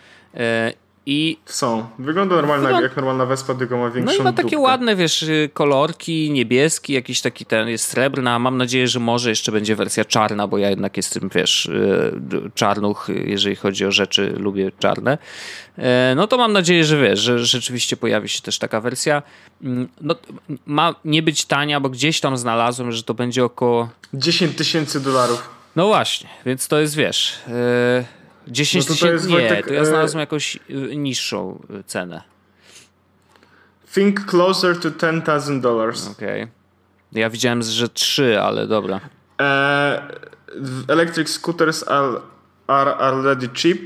[1.11, 1.87] i Są.
[1.99, 4.59] Wygląda normalna, jak normalna Vespa, tylko ma większą No i ma takie dupkę.
[4.59, 8.39] ładne, wiesz, kolorki, niebieski, jakiś taki ten jest srebrna.
[8.39, 13.09] Mam nadzieję, że może jeszcze będzie wersja czarna, bo ja jednak jestem, wiesz, y, czarnuch,
[13.25, 15.19] jeżeli chodzi o rzeczy, lubię czarne.
[15.79, 19.23] E, no to mam nadzieję, że wiesz, że rzeczywiście pojawi się też taka wersja.
[19.63, 20.15] Mm, no,
[20.67, 23.89] ma nie być tania, bo gdzieś tam znalazłem, że to będzie około...
[24.15, 25.51] 10 tysięcy dolarów.
[25.77, 27.39] No właśnie, więc to jest, wiesz...
[27.49, 28.18] Yy
[28.49, 29.27] 10 no tysięcy?
[29.27, 32.23] Nie, Wojtek, to ja e, znalazłem jakąś y, niższą y, cenę.
[33.95, 36.13] Think closer to $10,000.
[36.13, 36.43] Okej.
[36.43, 36.53] Okay.
[37.13, 39.01] Ja widziałem, że 3, ale dobra.
[39.41, 40.03] E,
[40.89, 42.21] electric scooters are,
[42.67, 43.79] are already cheap.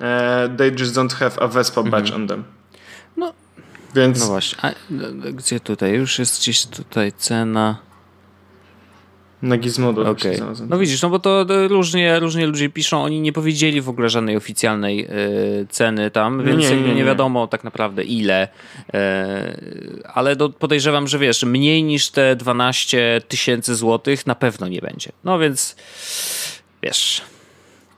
[0.00, 2.22] Uh, they just don't have a Vespa badge mhm.
[2.22, 2.44] on them.
[3.16, 3.32] No,
[3.94, 4.20] Więc...
[4.20, 4.58] no właśnie.
[4.62, 4.72] A,
[5.32, 5.92] gdzie tutaj?
[5.92, 7.76] Już jest gdzieś tutaj cena.
[9.42, 10.10] Na Gizmodo.
[10.10, 10.40] Okay.
[10.68, 14.36] No widzisz, no bo to różnie, różnie ludzie piszą, oni nie powiedzieli w ogóle żadnej
[14.36, 15.06] oficjalnej
[15.62, 18.98] y, ceny tam, więc nie, nie, nie, nie, wiadomo tak naprawdę ile, y,
[20.14, 25.12] ale do, podejrzewam, że wiesz, mniej niż te 12 tysięcy złotych na pewno nie będzie.
[25.24, 25.76] No więc
[26.82, 27.22] wiesz,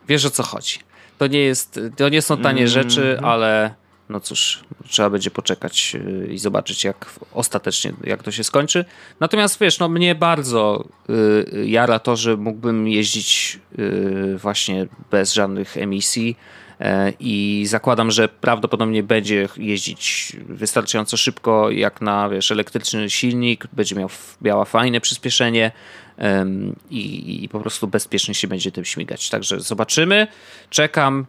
[0.09, 0.79] wiesz o co chodzi.
[1.19, 2.73] To nie jest, to nie są tanie mm -hmm.
[2.73, 3.75] rzeczy, ale
[4.13, 8.85] no cóż, trzeba będzie poczekać y, i zobaczyć, jak ostatecznie, jak to się skończy.
[9.21, 15.77] Natomiast wiesz, no mnie bardzo y, jara to, że mógłbym jeździć y, właśnie bez żadnych
[15.77, 16.37] emisji
[16.81, 23.97] e, i zakładam, że prawdopodobnie będzie jeździć wystarczająco szybko jak na wiesz, elektryczny silnik, będzie
[23.97, 24.09] miał,
[24.43, 25.73] miała fajne przyspieszenie
[26.91, 29.31] i, i po prostu bezpiecznie się będzie tym śmigać.
[29.31, 30.27] Także zobaczymy,
[30.71, 31.27] czekam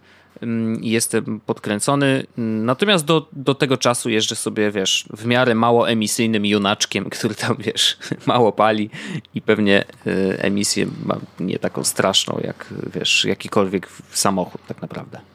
[0.81, 2.25] jestem podkręcony.
[2.37, 7.55] Natomiast do, do tego czasu jeżdżę sobie, wiesz, w miarę mało emisyjnym junaczkiem, który tam,
[7.59, 8.89] wiesz, mało pali
[9.35, 15.32] i pewnie y, emisję ma nie taką straszną, jak, wiesz, jakikolwiek samochód tak naprawdę.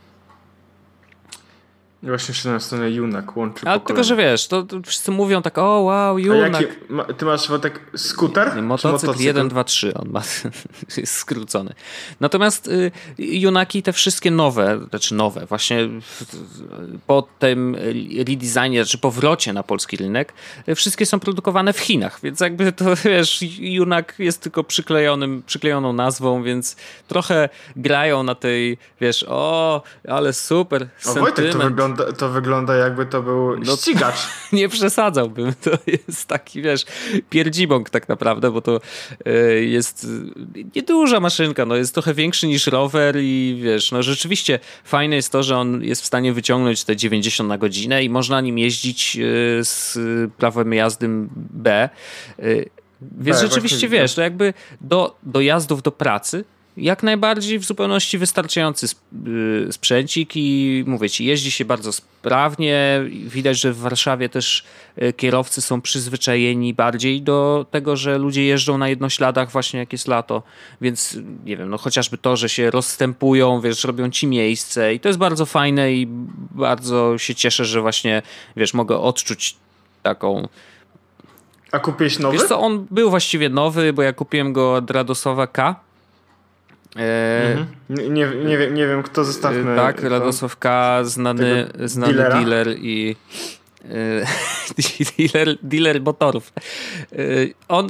[2.03, 5.59] Właśnie się na stronę Junak łączy Ale tylko, że wiesz, to, to, wszyscy mówią tak,
[5.59, 6.65] o wow, Junak.
[6.89, 8.63] Ma, ty masz tak skuter?
[8.63, 10.23] Motocykl, motocykl 1, 2, 3 on ma,
[10.97, 11.75] jest skrócony.
[12.21, 15.89] Natomiast y, Junaki te wszystkie nowe, znaczy nowe, właśnie
[17.07, 17.77] po tym
[18.19, 20.33] redesignie, czy powrocie na polski rynek,
[20.69, 25.93] y, wszystkie są produkowane w Chinach, więc jakby to, wiesz, Junak jest tylko przyklejonym, przyklejoną
[25.93, 26.77] nazwą, więc
[27.09, 32.77] trochę grają na tej, wiesz, o, ale super, o, Wojtek, to wygląda wygląda, to wygląda
[32.77, 34.29] jakby to był no, ścigacz.
[34.53, 35.53] Nie przesadzałbym.
[35.65, 36.85] To jest taki, wiesz,
[37.31, 38.81] pierdzibąk tak naprawdę, bo to
[39.27, 39.33] e,
[39.65, 40.07] jest
[40.77, 45.43] nieduża maszynka, no jest trochę większy niż rower i wiesz, no rzeczywiście fajne jest to,
[45.43, 49.21] że on jest w stanie wyciągnąć te 90 na godzinę i można nim jeździć e,
[49.65, 49.99] z
[50.37, 51.89] prawem jazdy B.
[52.39, 52.45] E,
[53.01, 56.45] więc tak, rzeczywiście, wiesz, to jakby do, do jazdów do pracy
[56.79, 58.87] jak najbardziej w zupełności wystarczający
[59.67, 63.05] y, sprzęcik i mówię ci, jeździ się bardzo sprawnie.
[63.25, 64.65] Widać, że w Warszawie też
[65.03, 70.09] y, kierowcy są przyzwyczajeni bardziej do tego, że ludzie jeżdżą na jednośladach właśnie jak jest
[70.09, 70.43] lato,
[70.81, 75.09] więc nie wiem, no chociażby to, że się rozstępują, wiesz, robią ci miejsce i to
[75.09, 76.07] jest bardzo fajne i
[76.51, 78.23] bardzo się cieszę, że właśnie,
[78.57, 79.57] wiesz, mogę odczuć
[80.03, 80.49] taką
[81.73, 82.39] a kupiłeś nowy?
[82.39, 85.88] Wiesz co, on był właściwie nowy, bo ja kupiłem go od Radosowa K
[86.97, 87.67] Mhm.
[87.89, 89.77] Nie, nie, wiem, nie wiem, kto zestawmy.
[89.77, 93.17] Tak, Radosław K., znany, znany dealer i
[95.19, 96.53] dealer, dealer motorów.
[97.69, 97.89] On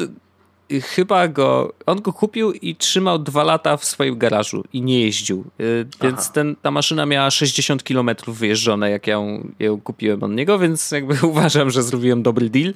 [0.82, 5.44] chyba go, on go kupił i trzymał dwa lata w swoim garażu i nie jeździł.
[5.60, 10.30] Y, więc ten, ta maszyna miała 60 km wyjeżdżone, jak ja ją, ją kupiłem od
[10.30, 12.72] niego, więc jakby uważam, że zrobiłem dobry deal.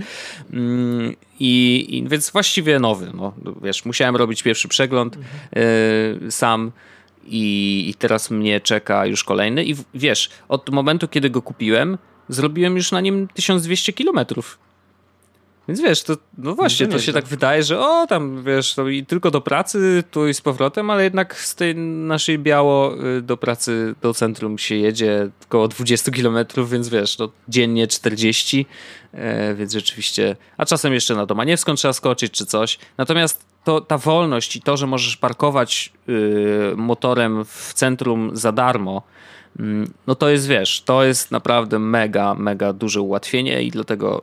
[0.52, 3.10] Mm, I, i więc właściwie nowy.
[3.14, 6.30] No, wiesz, musiałem robić pierwszy przegląd mhm.
[6.30, 6.72] sam.
[7.24, 9.64] I, I teraz mnie czeka już kolejny.
[9.64, 14.58] I wiesz, od momentu, kiedy go kupiłem, zrobiłem już na nim 1200 kilometrów.
[15.68, 18.88] Więc wiesz, to, no właśnie, to, to się tak wydaje, że o, tam wiesz, to
[18.88, 23.22] i tylko do pracy, tu i z powrotem, ale jednak z tej naszej biało y,
[23.22, 28.66] do pracy, do centrum się jedzie około 20 kilometrów, więc wiesz, no dziennie 40,
[29.12, 32.78] e, więc rzeczywiście, a czasem jeszcze na Domaniewską trzeba skoczyć czy coś.
[32.98, 39.02] Natomiast to, ta wolność i to, że możesz parkować y, motorem w centrum za darmo,
[39.58, 44.22] mm, no to jest, wiesz, to jest naprawdę mega, mega duże ułatwienie i dlatego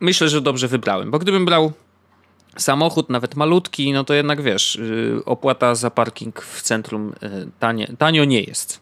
[0.00, 1.72] myślę, że dobrze wybrałem, bo gdybym brał
[2.56, 7.92] samochód, nawet malutki, no to jednak wiesz, y, opłata za parking w centrum y, tanie,
[7.98, 8.80] tanio nie jest.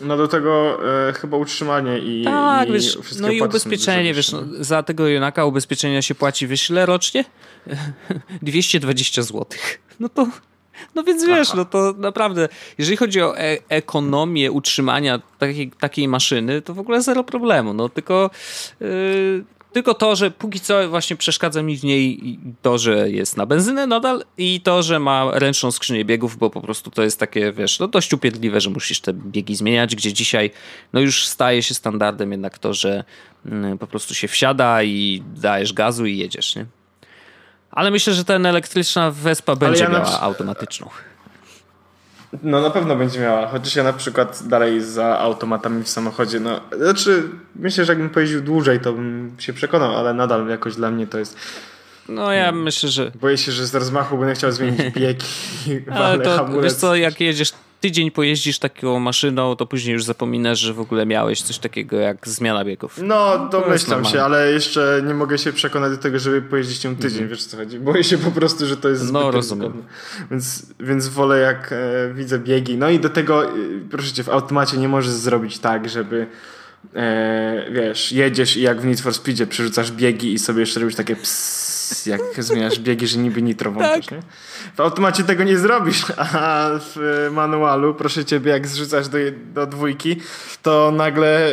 [0.00, 4.42] No do tego e, chyba utrzymanie i, tak, i wiesz, no i ubezpieczenie, wiesz, no,
[4.60, 7.24] za tego Jonaka ubezpieczenia się płaci, wiesz ile rocznie?
[8.42, 9.46] 220 zł.
[10.00, 10.26] No to,
[10.94, 11.56] no więc wiesz, Aha.
[11.56, 17.02] no to naprawdę, jeżeli chodzi o e ekonomię utrzymania takiej, takiej maszyny, to w ogóle
[17.02, 17.74] zero problemu.
[17.74, 18.30] No tylko,
[18.80, 23.46] yy, tylko to, że póki co właśnie przeszkadza mi w niej to, że jest na
[23.46, 27.52] benzynę nadal i to, że ma ręczną skrzynię biegów, bo po prostu to jest takie,
[27.52, 30.50] wiesz, no dość upierdliwe, że musisz te biegi zmieniać, gdzie dzisiaj
[30.92, 33.04] no już staje się standardem jednak to, że
[33.44, 36.66] yy, po prostu się wsiada i dajesz gazu i jedziesz, nie?
[37.70, 40.16] Ale myślę, że ten elektryczna Vespa będzie ja miała przy...
[40.16, 40.88] automatyczną.
[42.42, 46.60] No na pewno będzie miała, chociaż ja na przykład dalej za automatami w samochodzie, no
[46.76, 51.06] znaczy myślę, że jakbym pojeździł dłużej, to bym się przekonał, ale nadal jakoś dla mnie
[51.06, 51.36] to jest
[52.08, 53.12] no ja myślę, że...
[53.20, 55.18] Boję się, że z rozmachu będę chciał zmienić bieg
[55.66, 56.64] i Ale to, hamulec.
[56.64, 61.06] wiesz co, jak jedziesz tydzień pojeździsz taką maszyną, to później już zapominasz, że w ogóle
[61.06, 62.98] miałeś coś takiego jak zmiana biegów.
[63.02, 67.18] No, domyślam się, ale jeszcze nie mogę się przekonać do tego, żeby pojeździć ją tydzień,
[67.18, 67.30] mm.
[67.30, 67.80] wiesz co chodzi.
[67.80, 69.82] Boję się po prostu, że to jest No, rozumiem.
[70.30, 72.76] Więc, więc wolę jak e, widzę biegi.
[72.76, 73.50] No i do tego, e,
[73.90, 76.26] proszę cię, w automacie nie możesz zrobić tak, żeby
[76.94, 80.96] e, wiesz, jedziesz i jak w Need for Speedzie przerzucasz biegi i sobie jeszcze robisz
[80.96, 81.69] takie psss
[82.06, 84.18] jak zmieniasz biegi, że niby nitro włączysz, tak.
[84.18, 84.22] nie?
[84.76, 89.18] W automacie tego nie zrobisz, a w manualu, proszę ciebie, jak zrzucasz do,
[89.54, 90.16] do dwójki,
[90.62, 91.52] to nagle,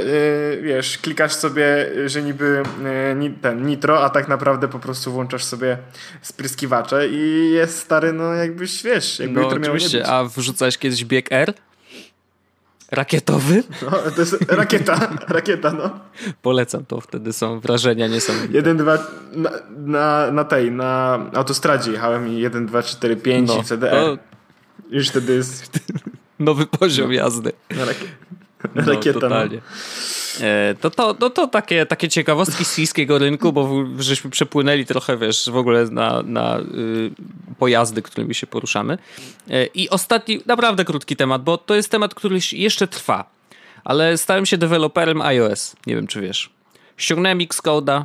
[0.56, 2.64] yy, wiesz, klikasz sobie, że niby
[3.20, 5.78] yy, ten nitro, a tak naprawdę po prostu włączasz sobie
[6.22, 11.54] spryskiwacze i jest stary, no jakbyś, wiesz, jakby no, oczywiście, a wrzucałeś kiedyś bieg R?
[12.92, 13.64] Rakietowy?
[13.82, 16.00] No, to jest rakieta, rakieta, no.
[16.42, 18.54] Polecam to, wtedy są wrażenia niesamowite.
[18.54, 18.98] Jeden, dwa,
[19.32, 23.88] na, na, na tej, na autostradzie jechałem i 1, 2, 4, 5 no, i wtedy
[23.90, 24.18] to...
[24.90, 25.80] Już wtedy jest...
[26.40, 27.52] Nowy poziom jazdy.
[28.64, 28.86] Na rakieta.
[28.86, 29.62] No, rakieta, totalnie.
[30.40, 30.46] No.
[30.46, 35.18] E, to, to, to, to takie, takie ciekawostki z chińskiego rynku, bo żeśmy przepłynęli trochę,
[35.18, 37.12] wiesz, w ogóle na, na y,
[37.60, 38.98] pojazdy, którymi się poruszamy.
[39.50, 43.30] E, I ostatni, naprawdę krótki temat, bo to jest temat, który jeszcze trwa,
[43.84, 45.76] ale stałem się deweloperem iOS.
[45.88, 46.50] Nie wiem, czy wiesz.
[46.98, 48.04] Ściągnąłem Xcode'a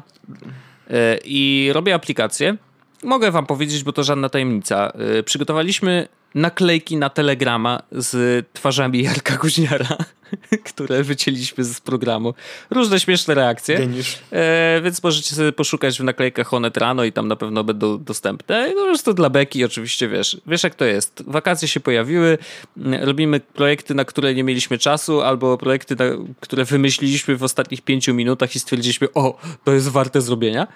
[0.91, 2.57] e, i robię aplikację.
[3.03, 4.93] Mogę wam powiedzieć, bo to żadna tajemnica.
[5.25, 9.97] Przygotowaliśmy naklejki na Telegrama z twarzami Jarka Kuźniara.
[10.71, 12.35] które wycięliśmy z programu.
[12.71, 13.88] Różne śmieszne reakcje.
[14.33, 18.73] E, więc możecie sobie poszukać w naklejkach Honet Rano i tam na pewno będą dostępne.
[18.75, 20.40] No już to dla beki oczywiście, wiesz.
[20.47, 21.23] Wiesz jak to jest.
[21.27, 22.38] Wakacje się pojawiły,
[22.77, 26.05] mm, robimy projekty, na które nie mieliśmy czasu, albo projekty, na,
[26.40, 30.66] które wymyśliliśmy w ostatnich pięciu minutach i stwierdziliśmy, o, to jest warte zrobienia.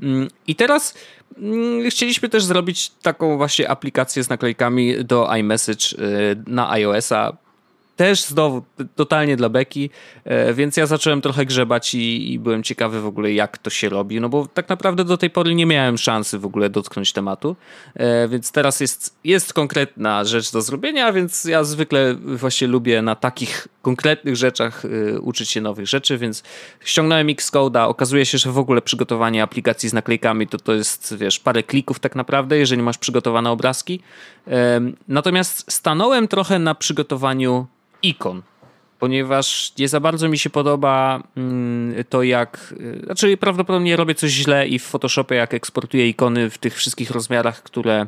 [0.00, 0.94] Mm, I teraz
[1.38, 7.45] mm, chcieliśmy też zrobić taką właśnie aplikację z naklejkami do iMessage y, na iOS-a
[7.96, 8.62] też znowu
[8.96, 9.90] totalnie dla beki,
[10.24, 13.88] e, więc ja zacząłem trochę grzebać i, i, byłem ciekawy w ogóle jak to się
[13.88, 17.56] robi, no bo tak naprawdę do tej pory nie miałem szansy w ogóle dotknąć tematu,
[17.94, 23.14] e, więc teraz jest, jest konkretna rzecz do zrobienia, więc ja zwykle właśnie lubię na
[23.14, 26.42] takich konkretnych rzeczach e, uczyć się nowych rzeczy, więc
[26.84, 31.40] ściągnąłem Xcode'a, okazuje się, że w ogóle przygotowanie aplikacji z naklejkami to to jest, wiesz,
[31.40, 34.00] parę klików tak naprawdę, jeżeli masz przygotowane obrazki,
[35.08, 37.66] natomiast stanąłem trochę na przygotowaniu
[38.02, 38.42] ikon,
[38.98, 42.74] ponieważ nie za bardzo mi się podoba mm, to, jak.
[42.80, 47.10] Y, znaczy, prawdopodobnie robię coś źle i w Photoshopie, jak eksportuję ikony w tych wszystkich
[47.10, 48.06] rozmiarach, które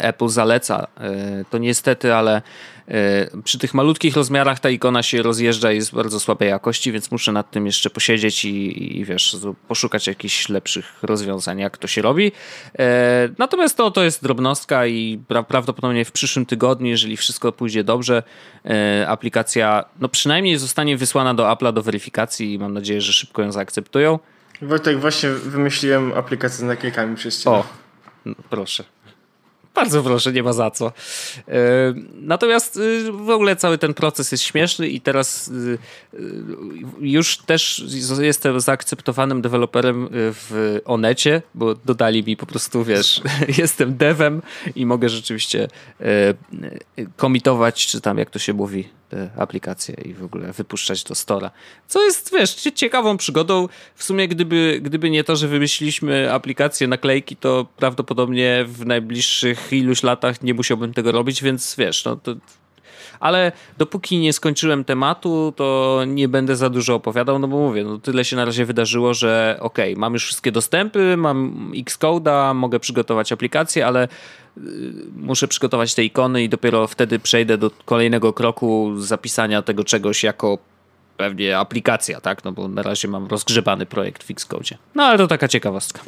[0.00, 0.86] Apple zaleca.
[1.00, 2.42] E, to niestety, ale
[2.88, 7.10] e, przy tych malutkich rozmiarach ta ikona się rozjeżdża i jest bardzo słabej jakości, więc
[7.10, 9.36] muszę nad tym jeszcze posiedzieć i, i wiesz,
[9.68, 12.32] poszukać jakichś lepszych rozwiązań, jak to się robi.
[12.78, 18.22] E, natomiast to, to jest drobnostka i prawdopodobnie w przyszłym tygodniu, jeżeli wszystko pójdzie dobrze,
[19.06, 23.52] aplikacja no przynajmniej zostanie wysłana do Apple'a do weryfikacji i mam nadzieję, że szybko ją
[23.52, 24.18] zaakceptują.
[24.62, 27.56] Wojtek, właśnie wymyśliłem aplikację z naklejkami przez ciebie.
[27.56, 27.64] O,
[28.24, 28.84] no, proszę.
[29.74, 30.86] Bardzo proszę, nie ma za co.
[30.86, 30.92] E,
[32.14, 35.78] natomiast y, w ogóle cały ten proces jest śmieszny i teraz y,
[37.00, 37.84] już też
[38.20, 43.22] jestem zaakceptowanym deweloperem w Onecie, bo dodali mi po prostu, wiesz,
[43.58, 44.42] jestem devem
[44.76, 45.68] i mogę rzeczywiście
[47.16, 51.50] komitować, czy tam jak to się mówi, te aplikacje i w ogóle wypuszczać do Stora.
[51.86, 53.68] Co jest, wiesz, ciekawą przygodą.
[53.94, 60.02] W sumie gdyby, gdyby nie to, że wymyśliliśmy aplikację naklejki, to prawdopodobnie w najbliższych iluś
[60.02, 62.34] latach nie musiałbym tego robić, więc wiesz, no to
[63.20, 67.98] ale dopóki nie skończyłem tematu, to nie będę za dużo opowiadał, no bo mówię, no
[67.98, 72.80] tyle się na razie wydarzyło, że okej, okay, mam już wszystkie dostępy, mam Xcode'a, mogę
[72.80, 74.08] przygotować aplikację, ale y,
[75.16, 80.58] muszę przygotować te ikony i dopiero wtedy przejdę do kolejnego kroku zapisania tego czegoś jako
[81.16, 82.44] pewnie aplikacja, tak?
[82.44, 84.78] No bo na razie mam rozgrzebany projekt w Xcode.
[84.94, 86.00] No ale to taka ciekawostka.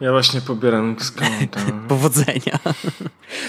[0.00, 1.60] Ja właśnie pobieram Xcounta.
[1.88, 2.58] Powodzenia.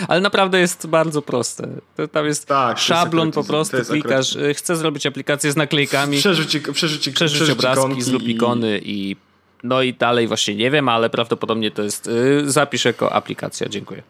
[0.08, 1.68] Ale naprawdę jest bardzo proste.
[1.96, 4.58] To tam jest tak, szablon jest po prostu, klikasz, akurat...
[4.58, 6.18] chcę zrobić aplikację z naklejkami.
[6.18, 9.16] Przerzuć, przerzuć, przerzuć obrazki, zrób ikony i...
[9.64, 13.70] No i dalej właśnie nie wiem, ale prawdopodobnie to jest yy, zapisz jako aplikacja.
[13.70, 14.04] Dziękuję.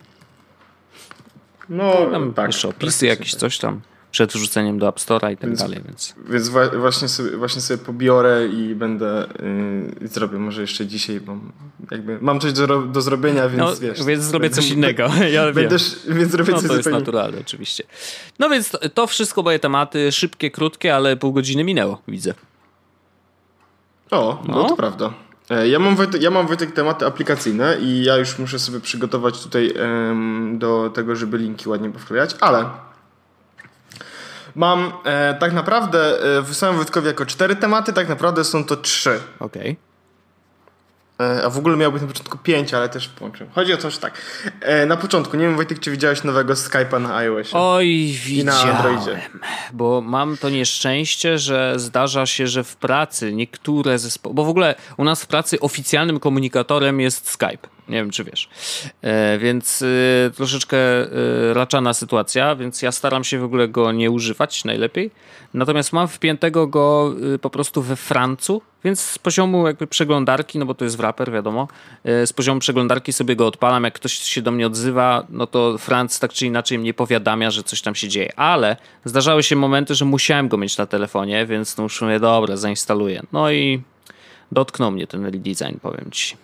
[1.70, 2.48] No, tam tak.
[2.48, 3.40] Jeszcze opisy jakieś, tak.
[3.40, 5.80] coś tam przed wrzuceniem do App Store'a i tak więc, dalej.
[5.86, 9.28] Więc, więc właśnie, sobie, właśnie sobie pobiorę i będę
[10.02, 11.38] yy, zrobię może jeszcze dzisiaj, bo
[11.92, 14.04] jakby mam coś do, do zrobienia, więc no, wiesz.
[14.04, 15.08] Więc zrobię coś innego.
[15.32, 17.84] Ja będę, więc zrobię no, coś to jest naturalne oczywiście.
[18.40, 22.34] No więc to, to wszystko moje tematy, szybkie, krótkie, ale pół godziny minęło, widzę.
[24.12, 25.14] O, no, no to prawda.
[25.49, 29.43] E, ja mam, Wojtek, ja mam Wojtek tematy aplikacyjne i ja już muszę sobie przygotować
[29.43, 32.65] tutaj um, do tego, żeby linki ładnie powklejać, ale
[34.56, 39.19] Mam e, tak naprawdę, e, wysłałem Wojtkowi jako cztery tematy, tak naprawdę są to trzy.
[39.39, 39.62] Okej.
[39.62, 39.90] Okay.
[41.21, 43.53] E, a w ogóle miał być na początku pięć, ale też połączyłem.
[43.53, 44.21] Chodzi o to, że tak.
[44.62, 47.57] E, na początku, nie wiem Wojtek, czy widziałeś nowego Skype'a na iOSie?
[47.57, 48.67] Oj, widziałem.
[48.67, 49.21] I na Androidzie.
[49.73, 54.36] Bo mam to nieszczęście, że zdarza się, że w pracy niektóre zespoły...
[54.36, 57.67] Bo w ogóle u nas w pracy oficjalnym komunikatorem jest Skype.
[57.91, 58.49] Nie wiem, czy wiesz.
[59.01, 64.12] E, więc y, troszeczkę y, raczana sytuacja, więc ja staram się w ogóle go nie
[64.12, 65.12] używać najlepiej.
[65.54, 70.73] Natomiast mam wpiętego go po prostu we Francu, więc z poziomu jakby przeglądarki, no bo
[70.73, 71.67] to jest wrapper, wiadomo,
[72.04, 73.84] z poziomu przeglądarki sobie go odpalam.
[73.84, 77.63] Jak ktoś się do mnie odzywa, no to Franc tak czy inaczej mnie powiadamia, że
[77.63, 78.39] coś tam się dzieje.
[78.39, 82.58] Ale zdarzały się momenty, że musiałem go mieć na telefonie, więc no już mówię, dobra,
[82.58, 83.23] zainstaluję.
[83.32, 83.82] No i
[84.51, 86.38] dotknął mnie ten redesign, powiem ci.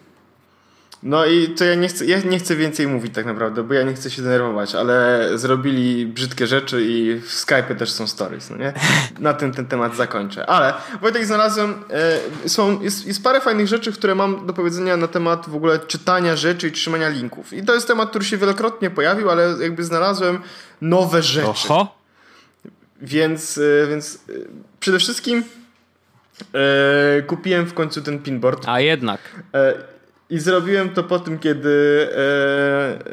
[1.03, 3.83] No i to ja nie, chcę, ja nie chcę więcej mówić tak naprawdę, bo ja
[3.83, 8.57] nie chcę się denerwować, ale zrobili brzydkie rzeczy i w Skype też są stories, no
[8.57, 8.73] nie?
[9.19, 10.45] Na tym ten temat zakończę.
[10.45, 11.83] Ale Wojtek znalazłem,
[12.45, 15.79] e, są, jest, jest parę fajnych rzeczy, które mam do powiedzenia na temat w ogóle
[15.79, 17.53] czytania rzeczy i trzymania linków.
[17.53, 20.39] I to jest temat, który się wielokrotnie pojawił, ale jakby znalazłem
[20.81, 21.47] nowe rzeczy.
[21.47, 21.97] Oho.
[23.01, 24.33] Więc, e, więc e,
[24.79, 25.43] przede wszystkim
[26.53, 28.63] e, kupiłem w końcu ten pinboard.
[28.67, 29.19] A jednak.
[29.53, 29.96] E,
[30.29, 32.07] i zrobiłem to po tym, kiedy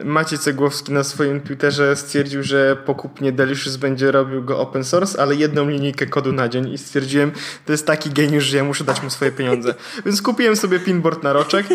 [0.00, 5.22] e, Maciej Cegłowski na swoim Twitterze stwierdził, że pokupnie Delicious będzie robił go open source,
[5.22, 7.32] ale jedną linijkę kodu na dzień i stwierdziłem,
[7.66, 9.74] to jest taki geniusz, że ja muszę dać mu swoje pieniądze.
[10.06, 11.66] Więc kupiłem sobie pinboard na roczek.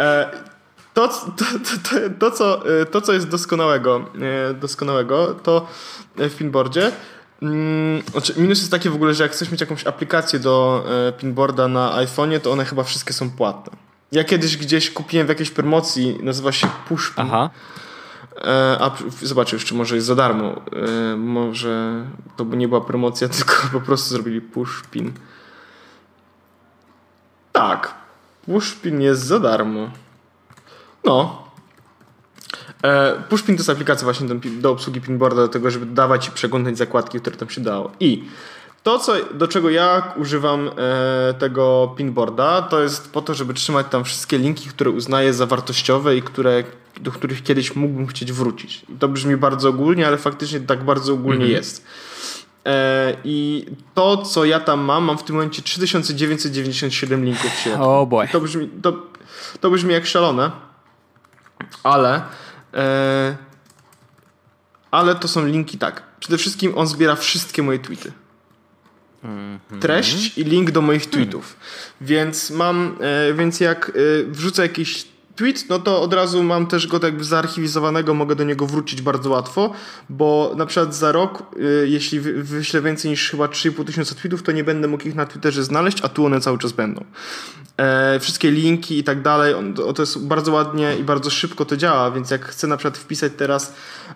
[0.00, 0.30] E,
[0.94, 1.44] to, to,
[1.82, 4.04] to, to, co, e, to, co jest doskonałego,
[4.50, 5.66] e, doskonałego, to
[6.16, 6.92] w pinboardzie
[7.42, 11.12] mm, znaczy minus jest taki w ogóle, że jak chcesz mieć jakąś aplikację do e,
[11.12, 13.87] pinboarda na iPhone'ie, to one chyba wszystkie są płatne.
[14.12, 17.24] Ja kiedyś gdzieś kupiłem w jakiejś promocji, nazywa się Pushpin.
[17.26, 17.50] Aha.
[18.44, 18.90] E, a
[19.22, 20.62] zobaczę jeszcze, może jest za darmo.
[21.12, 22.04] E, może
[22.36, 25.12] to by nie była promocja, tylko po prostu zrobili Pushpin.
[27.52, 27.94] Tak.
[28.46, 29.90] Pushpin jest za darmo.
[31.04, 31.44] No.
[32.82, 36.30] E, Pushpin to jest aplikacja właśnie do, do obsługi pinboarda, do tego, żeby dawać i
[36.30, 37.90] przeglądać zakładki, które tam się dało.
[38.00, 38.24] I
[38.82, 43.86] to, co, do czego ja używam e, tego pinboarda, to jest po to, żeby trzymać
[43.90, 46.64] tam wszystkie linki, które uznaję za wartościowe i które,
[47.00, 48.84] do których kiedyś mógłbym chcieć wrócić.
[48.88, 51.52] I to brzmi bardzo ogólnie, ale faktycznie tak bardzo ogólnie mhm.
[51.52, 51.84] jest.
[52.66, 57.84] E, I to, co ja tam mam, mam w tym momencie 3997 linków w środku.
[57.84, 58.28] Oh boy.
[58.28, 58.92] to brzmi, to,
[59.60, 60.50] to brzmi jak szalone,
[61.82, 62.22] ale
[62.74, 63.36] E,
[64.90, 66.02] ale to są linki tak.
[66.20, 68.12] Przede wszystkim on zbiera wszystkie moje tweety.
[69.24, 69.80] Mhm.
[69.80, 71.56] Treść i link do moich tweetów.
[72.00, 73.92] Więc mam, e, więc jak e,
[74.30, 75.06] wrzucę jakiś
[75.38, 79.02] tweet, no to od razu mam też go tak jakby zaarchiwizowanego, mogę do niego wrócić
[79.02, 79.72] bardzo łatwo,
[80.08, 84.52] bo na przykład za rok, y, jeśli wyślę więcej niż chyba 3,5 tysiąca tweetów, to
[84.52, 87.04] nie będę mógł ich na Twitterze znaleźć, a tu one cały czas będą.
[87.76, 89.54] E, wszystkie linki i tak dalej,
[89.94, 93.32] to, jest bardzo ładnie i bardzo szybko to działa, więc jak chcę na przykład wpisać
[93.36, 93.74] teraz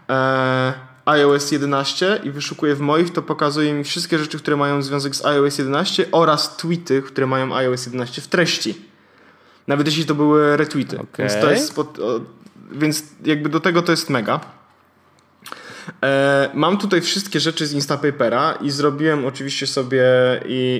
[0.08, 5.16] e, iOS 11 i wyszukuję w moich, to pokazuje mi wszystkie rzeczy, które mają związek
[5.16, 8.74] z iOS 11 oraz tweety, które mają iOS 11 w treści.
[9.66, 10.96] Nawet jeśli to były retweety.
[11.00, 11.28] Okay.
[11.28, 11.68] Więc to jest.
[11.68, 11.98] Spod,
[12.72, 14.40] więc jakby do tego to jest mega.
[16.02, 20.04] E, mam tutaj wszystkie rzeczy z Instapapera i zrobiłem oczywiście sobie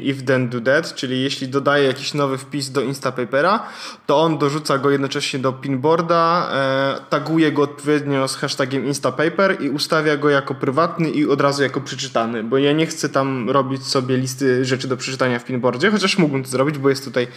[0.03, 3.67] if then do that, czyli jeśli dodaję jakiś nowy wpis do Instapapera,
[4.07, 9.71] to on dorzuca go jednocześnie do pinboarda, e, taguje go odpowiednio z hashtagiem Instapaper i
[9.71, 13.87] ustawia go jako prywatny i od razu jako przeczytany, bo ja nie chcę tam robić
[13.87, 17.29] sobie listy rzeczy do przeczytania w pinboardzie, chociaż mógłbym to zrobić, bo jest tutaj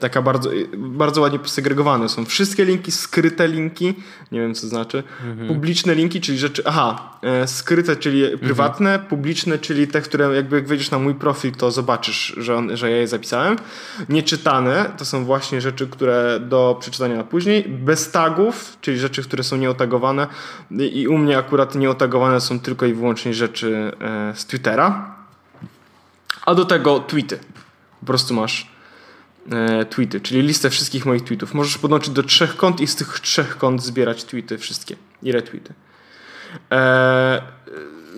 [0.00, 2.08] taka bardzo, bardzo ładnie posegregowane.
[2.08, 3.94] Są wszystkie linki, skryte linki,
[4.32, 5.48] nie wiem co znaczy, mhm.
[5.48, 8.38] publiczne linki, czyli rzeczy, aha, E, skryte, czyli mhm.
[8.38, 9.08] prywatne, mhm.
[9.08, 12.90] publiczne, czyli te, które jakby jak wejdziesz na mój profil, to zobaczysz, że, on, że
[12.90, 13.56] ja je zapisałem.
[14.08, 17.64] Nieczytane to są właśnie rzeczy, które do przeczytania na później.
[17.68, 20.26] Bez tagów, czyli rzeczy, które są nieotagowane
[20.70, 25.16] i u mnie akurat nieotagowane są tylko i wyłącznie rzeczy e, z Twittera.
[26.46, 27.38] A do tego tweety.
[28.00, 28.70] Po prostu masz
[29.52, 31.54] e, tweety, czyli listę wszystkich moich tweetów.
[31.54, 35.74] Możesz podłączyć do trzech kont i z tych trzech kont zbierać tweety wszystkie i retweety.
[36.72, 37.42] E,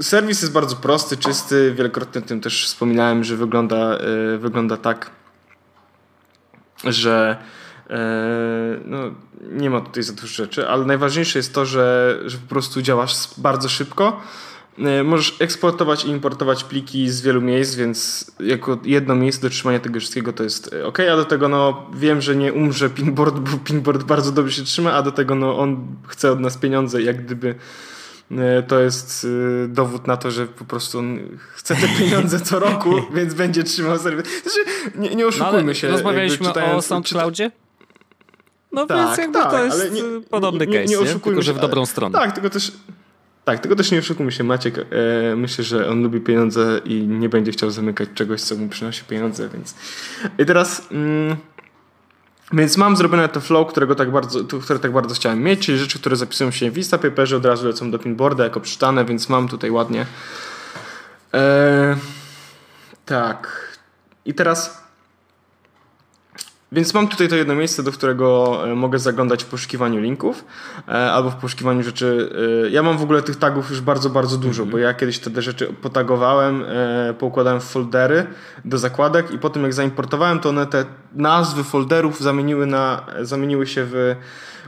[0.00, 1.74] serwis jest bardzo prosty, czysty.
[1.74, 3.98] Wielokrotnie o tym też wspominałem, że wygląda,
[4.34, 5.10] e, wygląda tak,
[6.84, 7.36] że
[7.90, 7.98] e,
[8.84, 8.98] no,
[9.50, 13.14] nie ma tutaj za dużo rzeczy, ale najważniejsze jest to, że, że po prostu działasz
[13.36, 14.20] bardzo szybko.
[15.04, 20.00] Możesz eksportować i importować pliki z wielu miejsc, więc jako jedno miejsce do trzymania tego
[20.00, 24.02] wszystkiego to jest ok, a do tego no wiem, że nie umrze pinboard, bo pinboard
[24.02, 27.54] bardzo dobrze się trzyma, a do tego no on chce od nas pieniądze jak gdyby
[28.68, 29.26] to jest
[29.64, 31.18] e, dowód na to, że po prostu on
[31.54, 34.42] chce te pieniądze co roku, więc będzie trzymał serwis.
[34.42, 34.58] Znaczy,
[34.94, 35.88] nie, nie oszukujmy no, się.
[35.88, 37.50] Rozmawialiśmy czytając, o SoundCloudzie?
[38.72, 41.54] No tak, więc jakby tak, to jest nie, podobny nie, case, nie, nie tylko że
[41.54, 42.18] w dobrą stronę.
[42.18, 42.72] Tak, tylko też
[43.44, 47.28] tak, tylko też nie oszukujmy się, Maciek, e, myślę, że on lubi pieniądze i nie
[47.28, 49.74] będzie chciał zamykać czegoś, co mu przynosi pieniądze, więc...
[50.38, 50.88] I teraz...
[50.92, 51.36] Mm,
[52.52, 55.98] więc mam zrobione to flow, którego tak bardzo, które tak bardzo chciałem mieć, czyli rzeczy,
[55.98, 59.70] które zapisują się w Instapaperze, od razu lecą do pinboarda jako przeczytane, więc mam tutaj
[59.70, 60.06] ładnie.
[61.32, 61.96] Eee,
[63.06, 63.68] tak.
[64.24, 64.87] I teraz
[66.72, 70.44] więc mam tutaj to jedno miejsce, do którego e, mogę zaglądać w poszukiwaniu linków
[70.88, 72.30] e, albo w poszukiwaniu rzeczy.
[72.66, 74.72] E, ja mam w ogóle tych tagów już bardzo, bardzo dużo, mm -hmm.
[74.72, 76.64] bo ja kiedyś te rzeczy potagowałem,
[77.18, 78.26] poukładałem w foldery
[78.64, 83.84] do zakładek i potem jak zaimportowałem, to one te nazwy folderów zamieniły, na, zamieniły się
[83.84, 84.16] w,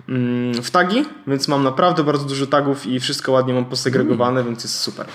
[0.08, 4.46] mm, w tagi, więc mam naprawdę bardzo dużo tagów i wszystko ładnie mam posegregowane, mm.
[4.52, 5.06] więc jest super.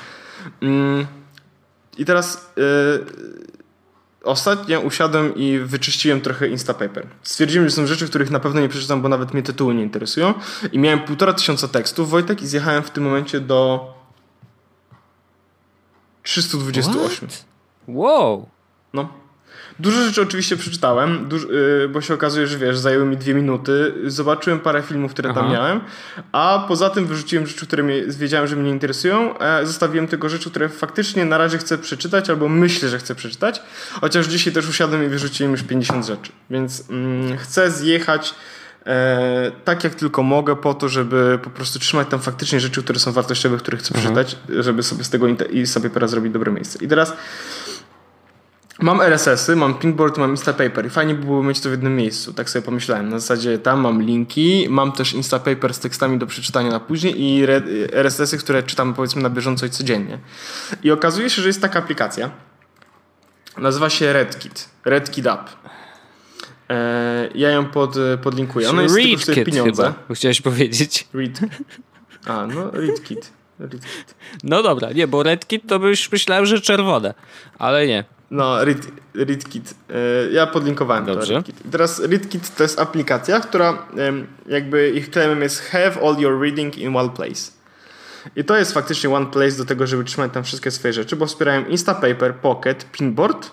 [0.61, 1.05] Mm,
[1.97, 2.53] I teraz
[4.25, 7.07] Ostatnio usiadłem i wyczyściłem trochę Instapaper.
[7.23, 10.33] Stwierdziłem, że są rzeczy, których na pewno nie przeczytam, bo nawet mnie tytuły nie interesują.
[10.71, 13.93] I miałem półtora tysiąca tekstów, Wojtek, i zjechałem w tym momencie do
[16.23, 17.27] 328.
[17.27, 17.45] What?
[17.87, 18.49] Wow!
[18.93, 19.24] No.
[19.79, 21.29] Dużo rzeczy oczywiście przeczytałem,
[21.81, 23.93] yy, bo się okazuje, że wiesz, zajęły mi dwie minuty.
[24.05, 25.41] Zobaczyłem parę filmów, które Aha.
[25.41, 25.81] tam miałem,
[26.31, 29.39] a poza tym wyrzuciłem rzeczy, które mnie, wiedziałem, że mnie interesują.
[29.39, 33.61] E, zostawiłem tylko rzeczy, które faktycznie na razie chcę przeczytać albo myślę, że chcę przeczytać.
[34.01, 36.31] Chociaż dzisiaj też usiadłem i wyrzuciłem już 50 rzeczy.
[36.49, 38.35] Więc mm, chcę zjechać
[38.85, 42.99] e, tak jak tylko mogę po to, żeby po prostu trzymać tam faktycznie rzeczy, które
[42.99, 44.15] są wartościowe, które chcę mhm.
[44.15, 46.85] przeczytać, żeby sobie z tego i sobie teraz zrobić dobre miejsce.
[46.85, 47.13] I teraz
[48.79, 52.33] Mam RSS-y, mam Pinkboard, mam Instapaper i fajnie by było mieć to w jednym miejscu.
[52.33, 53.09] Tak sobie pomyślałem.
[53.09, 57.43] Na zasadzie tam mam linki, mam też Instapaper z tekstami do przeczytania na później i
[57.91, 60.19] RSS-y, które czytam powiedzmy na bieżąco i codziennie.
[60.83, 62.29] I okazuje się, że jest taka aplikacja.
[63.57, 64.69] Nazywa się RedKit.
[64.85, 65.49] RedKit App.
[66.69, 68.69] E, ja ją pod, podlinkuję.
[68.69, 69.83] Ona jest Read tylko pieniądze.
[69.83, 71.07] Chyba, chciałeś powiedzieć.
[71.13, 71.39] Read.
[72.27, 73.33] A, no RedKit.
[74.43, 77.13] No dobra, nie, bo RedKit to byś myślał, że czerwone,
[77.59, 78.14] ale nie.
[78.35, 79.75] No, Read, ReadKit.
[79.89, 81.27] E, ja podlinkowałem Dobrze.
[81.27, 81.55] to ReadKit.
[81.71, 83.87] teraz ReadKit to jest aplikacja, która
[84.47, 87.51] jakby ich claimem jest have all your reading in one place.
[88.35, 91.25] I to jest faktycznie one place do tego, żeby trzymać tam wszystkie swoje rzeczy, bo
[91.25, 93.51] wspierają Instapaper, Pocket, Pinboard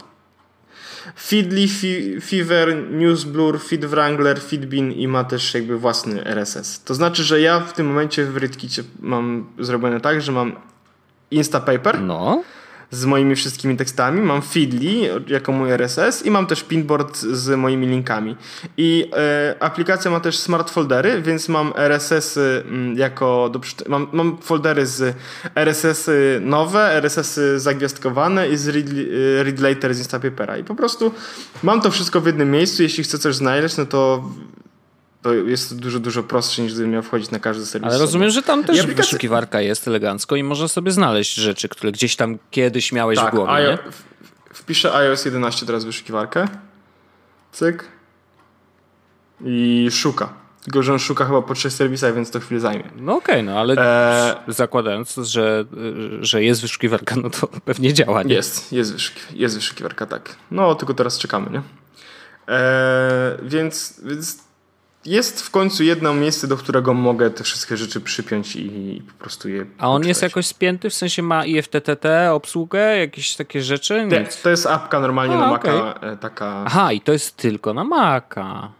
[1.17, 1.67] Feedly,
[2.21, 6.83] Fever, Newsblur, FeedWrangler, Feedbin i ma też jakby własny RSS.
[6.85, 10.57] To znaczy, że ja w tym momencie w Rytkicie mam zrobione tak, że mam
[11.31, 12.01] Instapaper.
[12.01, 12.43] No
[12.93, 17.87] z moimi wszystkimi tekstami, mam Feedly jako mój RSS i mam też Pinboard z moimi
[17.87, 18.37] linkami.
[18.77, 24.39] I e, aplikacja ma też smart foldery, więc mam RSS-y mm, jako do, mam, mam
[24.39, 25.17] foldery z
[25.55, 30.59] RSS-y nowe, RSS-y zagwiazdkowane i z read, e, read later z Instapapera.
[30.59, 31.13] I po prostu
[31.63, 32.83] mam to wszystko w jednym miejscu.
[32.83, 34.25] Jeśli chcę coś znaleźć, no to
[35.23, 37.91] to jest dużo, dużo prostsze niż gdybym miał wchodzić na każdy serwis.
[37.91, 39.03] Ale rozumiem, że tam też aplikacja...
[39.05, 43.37] wyszukiwarka jest elegancko i można sobie znaleźć rzeczy, które gdzieś tam kiedyś miałeś tak, w
[43.37, 43.53] głowie.
[43.63, 43.79] nie?
[44.55, 46.49] Wpiszę iOS 11 teraz wyszukiwarkę.
[47.53, 47.85] Cyk.
[49.45, 50.33] I szuka.
[50.63, 52.85] Tylko, że on szuka chyba po trzech serwisach, więc to chwilę zajmie.
[52.97, 54.53] No okej, okay, no ale e...
[54.53, 55.65] zakładając, że,
[56.21, 58.35] że jest wyszukiwarka, no to pewnie działa, nie?
[58.35, 60.37] Jest, jest, wyszuki jest wyszukiwarka, tak.
[60.51, 61.63] No, tylko teraz czekamy, nie?
[62.55, 63.39] E...
[63.43, 64.39] Więc, więc
[65.05, 69.49] jest w końcu jedno miejsce, do którego mogę te wszystkie rzeczy przypiąć i po prostu
[69.49, 69.67] je.
[69.79, 74.07] A on jest jakoś spięty, w sensie ma IFTTT, obsługę, jakieś takie rzeczy?
[74.07, 75.73] Nie, to jest apka normalnie A, na okay.
[75.73, 76.01] Maca.
[76.01, 76.65] E, taka...
[76.67, 78.73] Aha, i to jest tylko na Maca.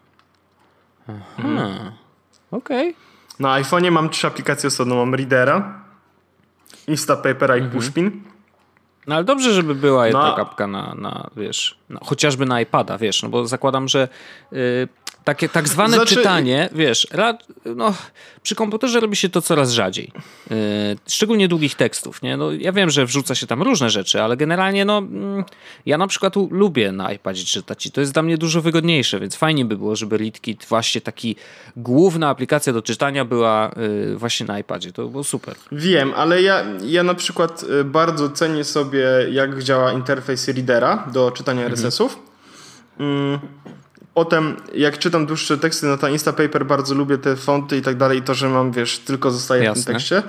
[1.09, 1.23] Aha.
[1.39, 1.93] Mhm.
[2.51, 2.91] Okej.
[2.91, 3.03] Okay.
[3.41, 4.95] Na iPhone'ie mam trzy aplikacje osobno.
[4.95, 5.85] Mam Readera,
[6.89, 7.81] Instapapera i mhm.
[7.81, 8.23] Pushpin.
[9.07, 10.31] No ale dobrze, żeby była no.
[10.31, 14.09] taka apka na, na wiesz, no, chociażby na iPada, wiesz, no bo zakładam, że
[14.53, 14.89] yy,
[15.25, 16.15] takie tak zwane znaczy...
[16.15, 17.09] czytanie, wiesz,
[17.77, 17.95] no,
[18.43, 20.13] przy komputerze robi się to coraz rzadziej.
[20.51, 20.57] Yy,
[21.09, 22.37] szczególnie długich tekstów, nie?
[22.37, 25.45] No, ja wiem, że wrzuca się tam różne rzeczy, ale generalnie, no, mm,
[25.87, 29.37] ja na przykład lubię na iPadzie czytać i to jest dla mnie dużo wygodniejsze, więc
[29.37, 31.37] fajnie by było, żeby LeadKit właśnie taki
[31.77, 34.93] główna aplikacja do czytania była yy, właśnie na iPadzie.
[34.93, 35.55] To było super.
[35.73, 41.31] Wiem, ale ja, ja na przykład y, bardzo cenię sobie, jak działa interfejs readera do
[41.31, 41.73] czytania mhm.
[41.85, 42.19] RSS-ów.
[42.99, 43.39] Mm
[44.15, 48.19] Potem, jak czytam dłuższe teksty, no to Instapaper bardzo lubię te fonty i tak dalej,
[48.19, 49.83] i to, że mam, wiesz, tylko zostaje Jasne.
[49.83, 50.23] w tym tekście.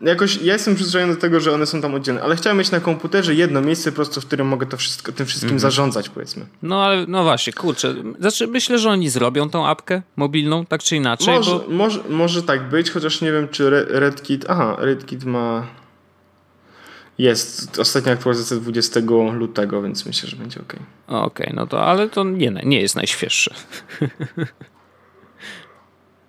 [0.00, 2.80] Jakoś ja jestem przyzwyczajony do tego, że one są tam oddzielne, ale chciałem mieć na
[2.80, 5.62] komputerze jedno miejsce po prostu, w którym mogę to wszystko, tym wszystkim mm -hmm.
[5.62, 6.46] zarządzać, powiedzmy.
[6.62, 7.94] No ale no właśnie, kurczę.
[8.20, 11.34] Znaczy, myślę, że oni zrobią tą apkę mobilną, tak czy inaczej.
[11.34, 11.64] Może, bo...
[11.68, 14.44] może, może tak być, chociaż nie wiem, czy RedKit.
[14.48, 15.66] Aha, RedKit ma.
[17.18, 19.00] Jest ostatnia aktualizacja 20
[19.32, 20.72] lutego, więc myślę, że będzie ok.
[21.06, 23.54] Okej, okay, no to ale to nie, nie jest najświeższy.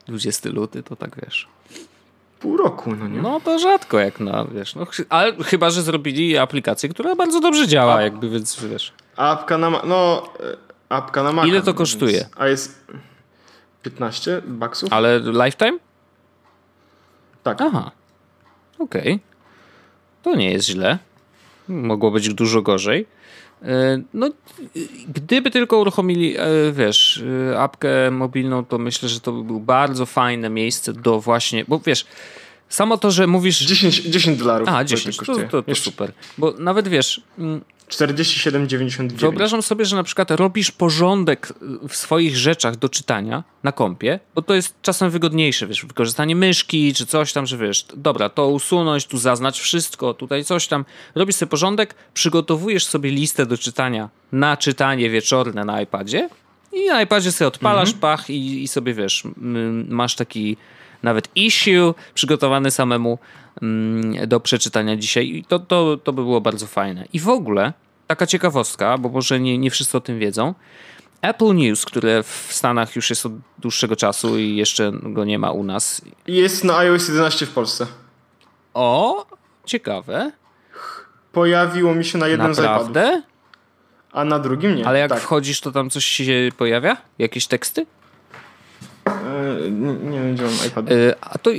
[0.08, 1.48] 20 luty to tak wiesz.
[2.40, 3.22] Pół roku, no nie?
[3.22, 7.68] No to rzadko jak na, wiesz, no, ale chyba, że zrobili aplikację, która bardzo dobrze
[7.68, 8.94] działa, A, jakby, więc wiesz.
[9.16, 10.58] Apka na, no, e,
[10.90, 11.48] apka na Maca.
[11.48, 12.20] Ile to kosztuje?
[12.20, 12.86] Więc, a jest
[13.84, 14.94] 15 baksów.
[14.94, 15.80] Ale lifetime?
[17.44, 17.62] Tak.
[17.62, 17.92] Aha,
[18.80, 19.14] okej.
[19.14, 19.29] Okay.
[20.24, 20.97] To nie jest źle.
[21.67, 23.05] Mogło być dużo gorzej.
[23.63, 24.30] E, no,
[25.07, 30.05] gdyby tylko uruchomili, e, wiesz, e, apkę mobilną, to myślę, że to by było bardzo
[30.05, 32.05] fajne miejsce do właśnie, bo wiesz,
[32.70, 33.59] samo to, że mówisz...
[33.59, 34.70] 10, 10 dolarów.
[34.70, 36.11] A, 10, to, to, to super.
[36.38, 39.11] Bo nawet wiesz, mm, 47,99.
[39.11, 41.53] Wyobrażam sobie, że na przykład robisz porządek
[41.89, 46.93] w swoich rzeczach do czytania na kompie, bo to jest czasem wygodniejsze, wiesz, wykorzystanie myszki
[46.93, 50.86] czy coś tam, że wiesz, dobra, to usunąć, tu zaznacz wszystko, tutaj coś tam.
[51.15, 56.30] Robisz sobie porządek, przygotowujesz sobie listę do czytania na czytanie wieczorne na iPadzie
[56.74, 58.01] i na iPadzie sobie odpalasz, mhm.
[58.01, 59.24] pach i, i sobie, wiesz,
[59.88, 60.57] masz taki
[61.04, 63.20] nawet issue przygotowany samemu
[63.62, 67.06] mm, do przeczytania dzisiaj i to, to, to by było bardzo fajne.
[67.14, 67.74] I w ogóle
[68.08, 70.54] taka ciekawostka, bo może nie, nie wszyscy o tym wiedzą,
[71.22, 75.52] Apple News, które w Stanach już jest od dłuższego czasu i jeszcze go nie ma
[75.52, 76.02] u nas.
[76.28, 77.88] Jest na iOS 11 w Polsce.
[78.74, 79.26] O,
[79.66, 80.32] ciekawe.
[81.32, 83.06] Pojawiło mi się na jednym Naprawdę?
[83.06, 83.30] z iPadów.
[84.12, 84.88] A na drugim nie.
[84.88, 85.20] Ale jak tak.
[85.20, 86.97] wchodzisz, to tam coś się pojawia?
[87.20, 87.86] Jakieś teksty?
[89.10, 90.91] E, nie, wiem, gdzie mam iPad.
[90.91, 91.49] E, a to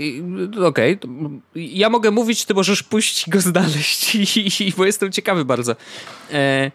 [0.66, 0.98] okej.
[1.00, 1.40] Okay.
[1.54, 4.14] Ja mogę mówić, ty możesz pójść go znaleźć,
[4.60, 5.76] i, bo jestem ciekawy bardzo.
[6.32, 6.70] E,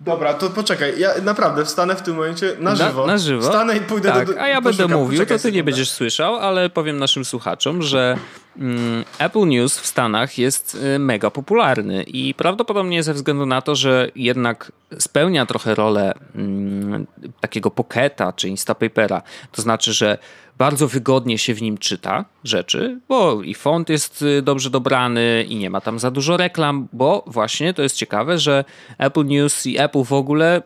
[0.00, 0.94] Dobra, to poczekaj.
[0.98, 3.06] Ja naprawdę wstanę w tym momencie na żywo.
[3.06, 3.42] Na, na żywo.
[3.42, 4.40] Wstanę i pójdę tak, do.
[4.40, 8.16] A ja będę mówił, poczekaj to ty nie będziesz słyszał, ale powiem naszym słuchaczom, że
[8.58, 13.74] mm, Apple News w Stanach jest y, mega popularny i prawdopodobnie ze względu na to,
[13.74, 17.06] że jednak spełnia trochę rolę mm,
[17.40, 19.22] takiego pocketa czy Instapapera.
[19.52, 20.18] To znaczy, że
[20.60, 25.56] bardzo wygodnie się w nim czyta rzeczy, bo i font jest y, dobrze dobrany i
[25.56, 28.64] nie ma tam za dużo reklam, bo właśnie to jest ciekawe, że
[28.98, 30.62] Apple News i Apple w ogóle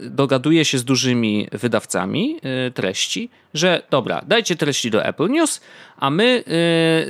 [0.00, 2.36] y, dogaduje się z dużymi wydawcami
[2.68, 5.60] y, treści, że dobra, dajcie treści do Apple News,
[5.96, 6.44] a my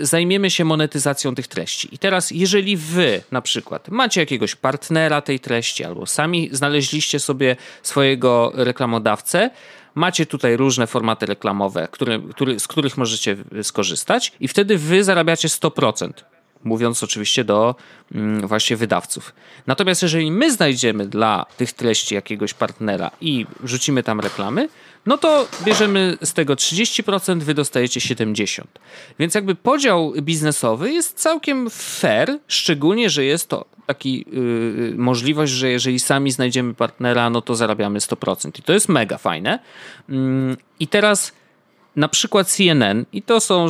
[0.00, 1.88] zajmiemy się monetyzacją tych treści.
[1.94, 7.57] I teraz, jeżeli wy na przykład macie jakiegoś partnera tej treści, albo sami znaleźliście sobie
[7.82, 9.50] swojego reklamodawcę,
[9.95, 12.20] macie tutaj różne formaty reklamowe, które,
[12.59, 16.12] z których możecie skorzystać, i wtedy wy zarabiacie 100%
[16.65, 17.75] mówiąc oczywiście do
[18.15, 19.35] mm, właśnie wydawców.
[19.67, 24.69] Natomiast jeżeli my znajdziemy dla tych treści jakiegoś partnera i wrzucimy tam reklamy,
[25.07, 28.62] no to bierzemy z tego 30%, wy dostajecie 70%.
[29.19, 35.71] Więc jakby podział biznesowy jest całkiem fair, szczególnie, że jest to taki yy, możliwość, że
[35.71, 38.59] jeżeli sami znajdziemy partnera, no to zarabiamy 100%.
[38.59, 39.59] I to jest mega fajne.
[40.09, 40.17] Yy,
[40.81, 41.33] I teraz
[41.97, 43.66] na przykład CNN, i to są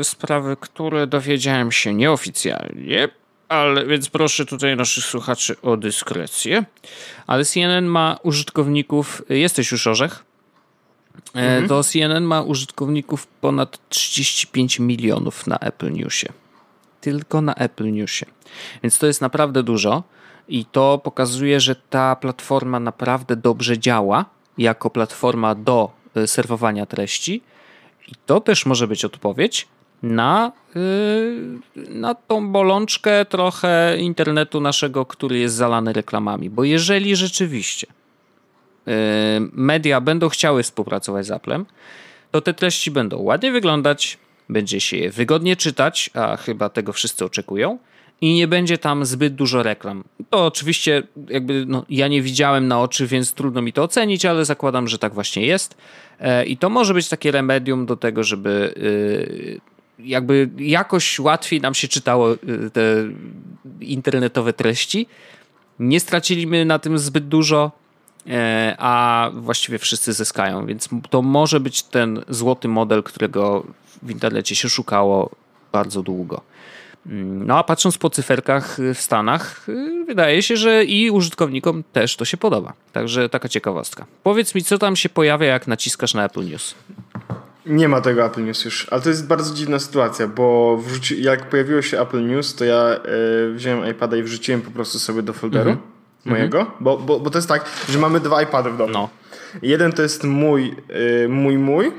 [0.00, 3.08] y, sprawy, które dowiedziałem się nieoficjalnie,
[3.48, 6.64] ale więc proszę tutaj naszych słuchaczy o dyskrecję.
[7.26, 10.24] Ale CNN ma użytkowników, jesteś już orzech?
[11.34, 11.68] E, mhm.
[11.68, 16.26] To CNN ma użytkowników ponad 35 milionów na Apple Newsie.
[17.00, 18.26] Tylko na Apple Newsie.
[18.82, 20.02] Więc to jest naprawdę dużo
[20.48, 24.24] i to pokazuje, że ta platforma naprawdę dobrze działa
[24.58, 27.42] jako platforma do e, serwowania treści
[28.10, 29.68] i to też może być odpowiedź
[30.02, 36.50] na, yy, na tą bolączkę trochę internetu naszego, który jest zalany reklamami.
[36.50, 37.86] Bo jeżeli rzeczywiście
[38.86, 38.94] yy,
[39.52, 41.66] media będą chciały współpracować z Applem,
[42.30, 47.24] to te treści będą ładnie wyglądać, będzie się je wygodnie czytać, a chyba tego wszyscy
[47.24, 47.78] oczekują
[48.20, 50.04] i nie będzie tam zbyt dużo reklam.
[50.30, 54.44] To oczywiście jakby no, ja nie widziałem na oczy, więc trudno mi to ocenić, ale
[54.44, 55.76] zakładam, że tak właśnie jest.
[56.20, 59.60] E, I to może być takie remedium do tego, żeby y,
[59.98, 62.36] jakby jakoś łatwiej nam się czytało y,
[62.72, 62.82] te
[63.80, 65.06] internetowe treści.
[65.78, 67.72] Nie straciliśmy na tym zbyt dużo,
[68.26, 73.66] e, a właściwie wszyscy zyskają, więc to może być ten złoty model, którego
[74.02, 75.30] w internecie się szukało
[75.72, 76.40] bardzo długo.
[77.06, 82.16] Mm, no a patrząc po cyferkach w Stanach, y, wydaje się, że i użytkownikom też
[82.16, 82.72] to się podoba.
[82.92, 84.06] Także taka ciekawostka.
[84.22, 86.74] Powiedz mi, co tam się pojawia, jak naciskasz na Apple News?
[87.66, 91.48] Nie ma tego Apple News już, ale to jest bardzo dziwna sytuacja, bo wrzuci, jak
[91.48, 92.96] pojawiło się Apple News, to ja
[93.48, 96.30] y, wziąłem iPada i wrzuciłem po prostu sobie do folderu mm -hmm.
[96.30, 96.70] mojego, -hmm.
[96.80, 98.92] bo, bo, bo to jest tak, że mamy dwa iPady w domu.
[98.92, 99.08] No.
[99.62, 100.76] Jeden to jest mój,
[101.24, 101.92] y, mój, mój,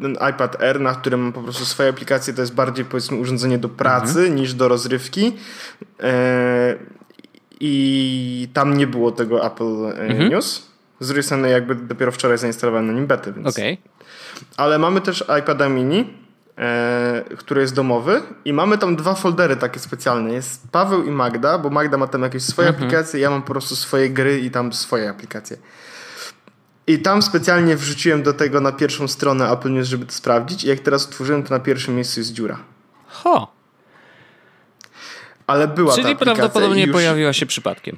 [0.00, 3.58] ten iPad Air, na którym mam po prostu swoje aplikacje, to jest bardziej powiedzmy urządzenie
[3.58, 4.34] do pracy mhm.
[4.34, 5.36] niż do rozrywki.
[6.02, 6.76] E,
[7.60, 10.30] I tam nie było tego Apple e, mhm.
[10.30, 10.70] News.
[11.00, 13.48] Z drugiej strony jakby dopiero wczoraj zainstalowałem na nim betę, więc...
[13.48, 13.76] Okay.
[14.56, 16.14] Ale mamy też iPada mini,
[16.58, 20.32] e, który jest domowy i mamy tam dwa foldery takie specjalne.
[20.32, 22.84] Jest Paweł i Magda, bo Magda ma tam jakieś swoje mhm.
[22.84, 25.56] aplikacje, ja mam po prostu swoje gry i tam swoje aplikacje.
[26.90, 30.64] I tam specjalnie wrzuciłem do tego na pierwszą stronę Apple News, żeby to sprawdzić.
[30.64, 32.58] I jak teraz otworzyłem, to na pierwszym miejscu jest dziura.
[33.08, 33.52] Ho.
[35.46, 36.92] Ale była Czyli ta prawdopodobnie już...
[36.92, 37.96] pojawiła się przypadkiem.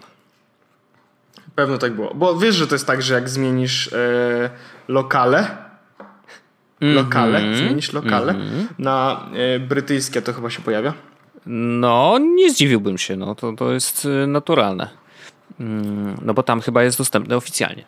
[1.54, 2.14] Pewno tak było.
[2.14, 4.50] Bo wiesz, że to jest tak, że jak zmienisz e,
[4.88, 5.56] lokale,
[6.80, 6.94] -hmm.
[6.94, 8.66] lokale, zmienisz lokale mm -hmm.
[8.78, 10.94] na e, brytyjskie, to chyba się pojawia?
[11.46, 13.16] No, nie zdziwiłbym się.
[13.16, 14.88] No, to, to jest e, naturalne.
[15.60, 17.84] Mm, no bo tam chyba jest dostępne oficjalnie.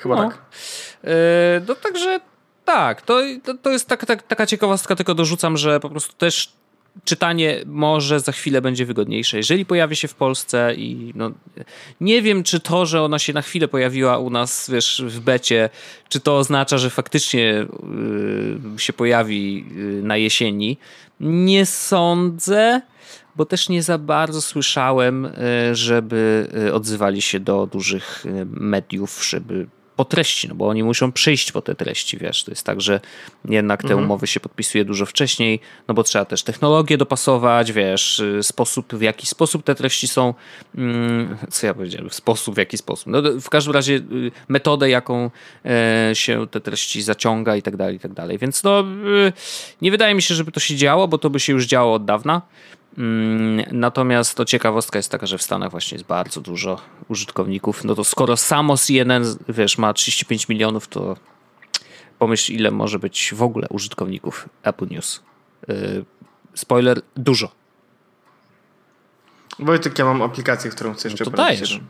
[0.00, 0.22] Chyba no.
[0.22, 0.38] tak.
[1.04, 1.10] Yy,
[1.68, 2.20] no także
[2.64, 6.52] tak, to, to, to jest tak, tak, taka ciekawostka, tylko dorzucam, że po prostu też
[7.04, 11.30] czytanie może za chwilę będzie wygodniejsze, jeżeli pojawi się w Polsce i no,
[12.00, 15.70] nie wiem, czy to, że ona się na chwilę pojawiła u nas, wiesz, w becie,
[16.08, 17.66] czy to oznacza, że faktycznie
[18.72, 20.78] yy, się pojawi yy, na jesieni.
[21.20, 22.80] Nie sądzę,
[23.36, 25.24] bo też nie za bardzo słyszałem,
[25.68, 29.66] yy, żeby yy, odzywali się do dużych yy, mediów, żeby
[30.00, 33.00] po treści, no bo oni muszą przyjść po te treści, wiesz, to jest tak, że
[33.48, 34.04] jednak te mhm.
[34.04, 39.26] umowy się podpisuje dużo wcześniej, no bo trzeba też technologię dopasować, wiesz, sposób, w jaki
[39.26, 40.34] sposób te treści są,
[40.74, 45.30] mm, co ja powiedziałem, sposób, w jaki sposób, no w każdym razie y, metodę, jaką
[45.64, 49.32] e, się te treści zaciąga i tak dalej, i tak dalej, więc no y,
[49.82, 52.04] nie wydaje mi się, żeby to się działo, bo to by się już działo od
[52.04, 52.42] dawna,
[53.72, 57.84] natomiast to ciekawostka jest taka, że w Stanach właśnie jest bardzo dużo użytkowników.
[57.84, 61.16] No to skoro samo CNN, wiesz, ma 35 milionów, to
[62.18, 65.22] pomyśl, ile może być w ogóle użytkowników Apple News.
[65.70, 66.04] Y,
[66.54, 67.52] spoiler, dużo.
[69.58, 71.80] Wojtek, ja mam aplikację, którą chcę jeszcze no to dajesz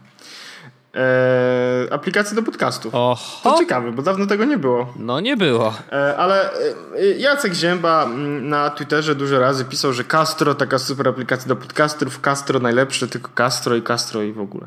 [0.94, 2.94] e, aplikację do podcastów.
[2.94, 3.40] Oho.
[3.42, 4.92] To ciekawe, bo dawno tego nie było.
[4.96, 5.74] No nie było.
[5.92, 11.08] E, ale e, Jacek Zięba mm, na Twitterze dużo razy pisał, że Castro, taka super
[11.08, 14.66] aplikacja do podcastów, Castro najlepsze, tylko Castro i Castro i w ogóle.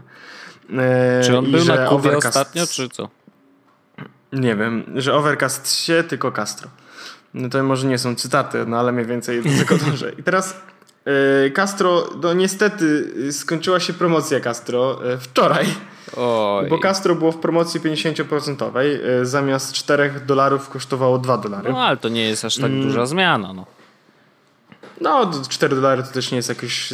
[0.78, 2.38] E, czy on był na Kubie Overcast...
[2.38, 3.09] ostatnio, czy co?
[4.34, 6.69] Nie wiem, że Overcast się, tylko Castro.
[7.34, 10.11] No to może nie są cytaty, no ale mniej więcej do tego dążę.
[10.17, 10.55] I teraz
[11.54, 15.66] Castro, no niestety skończyła się promocja Castro e, wczoraj.
[16.18, 16.70] Oj.
[16.70, 18.80] Bo Castro było w promocji 50%.
[18.80, 21.72] E, zamiast 4 dolarów kosztowało 2 dolary.
[21.72, 22.84] No ale to nie jest aż tak mm.
[22.84, 23.54] duża zmiana.
[23.54, 23.66] No.
[25.01, 26.91] No, 4 dolary to też nie jest jakaś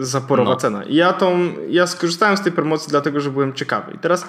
[0.00, 0.56] zaporowa no.
[0.56, 0.84] cena.
[0.84, 3.92] I ja tą, ja skorzystałem z tej promocji dlatego, że byłem ciekawy.
[3.94, 4.24] I teraz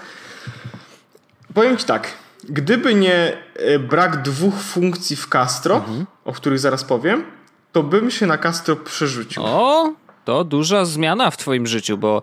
[1.53, 2.07] powiem ci tak.
[2.43, 6.05] Gdyby nie e, brak dwóch funkcji w Castro, mhm.
[6.25, 7.23] o których zaraz powiem,
[7.71, 9.43] to bym się na Castro przerzucił.
[9.45, 9.93] O,
[10.25, 12.21] to duża zmiana w twoim życiu, bo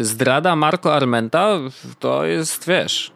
[0.00, 1.58] zdrada Marco Armenta
[1.98, 3.12] to jest, wiesz...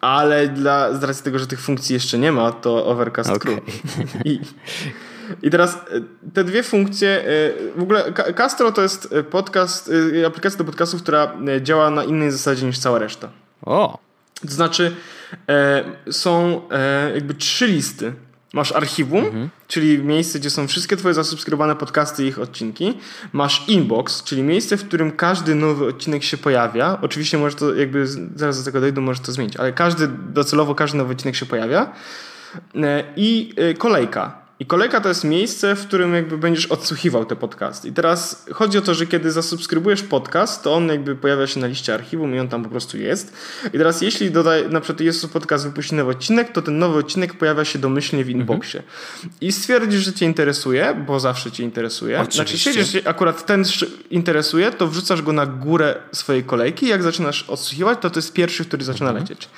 [0.00, 3.56] Ale dla, z racji tego, że tych funkcji jeszcze nie ma, to Overcast okay.
[3.56, 3.64] Crew.
[4.24, 4.40] I,
[5.42, 5.78] I teraz e,
[6.34, 9.90] te dwie funkcje, e, w ogóle Castro to jest podcast,
[10.26, 13.28] aplikacja do podcastów, która działa na innej zasadzie niż cała reszta.
[13.62, 13.98] O.
[14.40, 14.96] To znaczy,
[15.48, 18.12] e, są e, jakby trzy listy.
[18.52, 19.48] Masz archiwum, mhm.
[19.68, 22.98] czyli miejsce, gdzie są wszystkie twoje zasubskrybowane podcasty i ich odcinki.
[23.32, 26.98] Masz inbox, czyli miejsce, w którym każdy nowy odcinek się pojawia.
[27.02, 30.98] Oczywiście może to jakby, zaraz do tego dojdę, może to zmienić, ale każdy, docelowo każdy
[30.98, 31.92] nowy odcinek się pojawia.
[32.74, 34.39] E, I e, kolejka.
[34.60, 37.88] I kolejka to jest miejsce, w którym jakby będziesz odsłuchiwał te podcasty.
[37.88, 41.66] I teraz chodzi o to, że kiedy zasubskrybujesz podcast, to on jakby pojawia się na
[41.66, 43.32] liście archiwum i on tam po prostu jest.
[43.66, 47.34] I teraz jeśli dodaj, na przykład jest podcast wypuści nowy odcinek, to ten nowy odcinek
[47.34, 48.40] pojawia się domyślnie w mhm.
[48.40, 48.80] inboxie.
[48.80, 49.32] Mhm.
[49.40, 52.20] I stwierdzisz, że cię interesuje, bo zawsze cię interesuje.
[52.20, 52.72] Oczywiście.
[52.72, 53.64] Znaczy siedzisz, akurat ten
[54.10, 56.86] interesuje, to wrzucasz go na górę swojej kolejki.
[56.88, 59.24] Jak zaczynasz odsłuchiwać, to to jest pierwszy, który zaczyna mhm.
[59.24, 59.48] lecieć.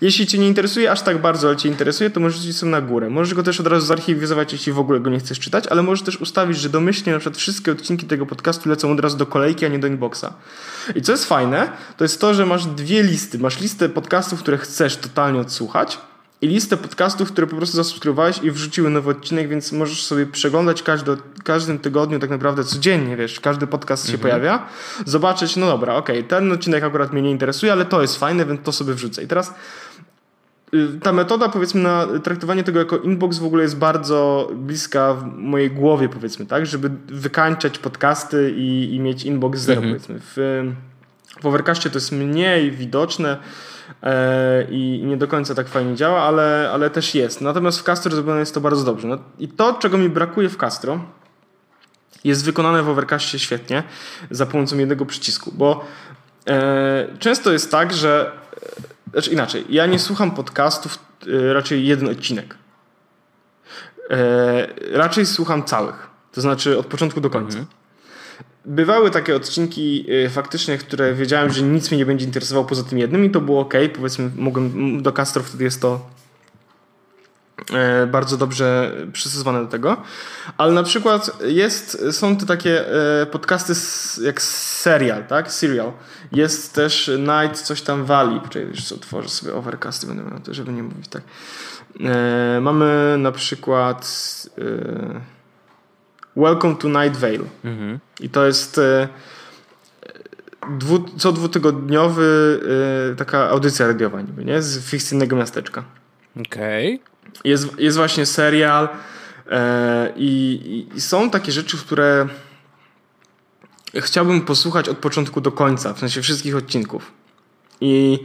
[0.00, 2.80] Jeśli cię nie interesuje aż tak bardzo, ale cię interesuje, to możesz rzucić sobie na
[2.80, 3.10] górę.
[3.10, 6.04] Możesz go też od razu zarchiwizować jeśli w ogóle go nie chcesz czytać, ale możesz
[6.04, 9.66] też ustawić, że domyślnie na przykład wszystkie odcinki tego podcastu lecą od razu do kolejki,
[9.66, 10.26] a nie do inboxa.
[10.94, 13.38] I co jest fajne, to jest to, że masz dwie listy.
[13.38, 15.98] Masz listę podcastów, które chcesz totalnie odsłuchać
[16.40, 20.82] i listę podcastów, które po prostu zasubskrybowałeś i wrzuciły nowy odcinek, więc możesz sobie przeglądać
[20.82, 24.18] każdy, każdym tygodniu tak naprawdę codziennie, wiesz, każdy podcast mhm.
[24.18, 24.68] się pojawia,
[25.06, 28.46] zobaczyć, no dobra, okej, okay, ten odcinek akurat mnie nie interesuje, ale to jest fajne,
[28.46, 29.22] więc to sobie wrzucę.
[29.22, 29.54] I teraz
[31.02, 35.70] ta metoda, powiedzmy, na traktowanie tego jako inbox w ogóle jest bardzo bliska w mojej
[35.70, 39.94] głowie, powiedzmy, tak, żeby wykańczać podcasty i, i mieć inbox zero, mhm.
[39.94, 40.20] powiedzmy.
[40.20, 40.64] W,
[41.40, 43.38] w Overcastie to jest mniej widoczne
[44.02, 47.40] e, i, i, nie do końca tak fajnie działa, ale, ale też jest.
[47.40, 49.08] Natomiast w Castro zrobione jest to bardzo dobrze.
[49.08, 51.00] No, I to, czego mi brakuje w Castro,
[52.24, 53.82] jest wykonane w Overcastie świetnie
[54.30, 55.84] za pomocą jednego przycisku, bo
[56.46, 58.32] e, często jest tak, że
[59.12, 62.54] znaczy inaczej, ja nie słucham podcastów y, raczej jeden odcinek.
[64.10, 66.06] E, raczej słucham całych.
[66.32, 67.58] To znaczy od początku do końca.
[67.58, 67.66] Mhm.
[68.64, 72.98] Bywały takie odcinki y, faktycznie, które wiedziałem, że nic mnie nie będzie interesowało poza tym
[72.98, 73.74] jednym i to było ok.
[73.96, 76.25] Powiedzmy, mogłem do Castro wtedy jest to E,
[78.06, 79.96] bardzo dobrze przystosowane do tego.
[80.56, 82.84] Ale na przykład jest, są te takie
[83.22, 83.72] e, podcasty
[84.24, 85.52] jak serial, tak?
[85.52, 85.92] Serial.
[86.32, 88.40] Jest też Night coś tam Valley.
[88.40, 91.22] Poczekaj, już otworzę sobie overcasty, będę miał to, żeby nie mówić tak.
[92.00, 94.06] E, mamy na przykład
[96.36, 97.44] Welcome to Night Vale.
[97.64, 97.98] Mhm.
[98.20, 98.80] I to jest
[100.78, 102.60] dwu, co dwutygodniowy
[103.16, 104.62] taka audycja radiowa niby, nie?
[104.62, 105.84] Z fikcyjnego miasteczka.
[106.40, 106.94] Okej.
[106.94, 107.15] Okay.
[107.44, 108.88] Jest, jest właśnie serial
[109.50, 112.28] e, i, i, są takie rzeczy, które
[113.94, 117.12] chciałbym posłuchać od początku do końca, w sensie wszystkich odcinków.
[117.80, 118.18] I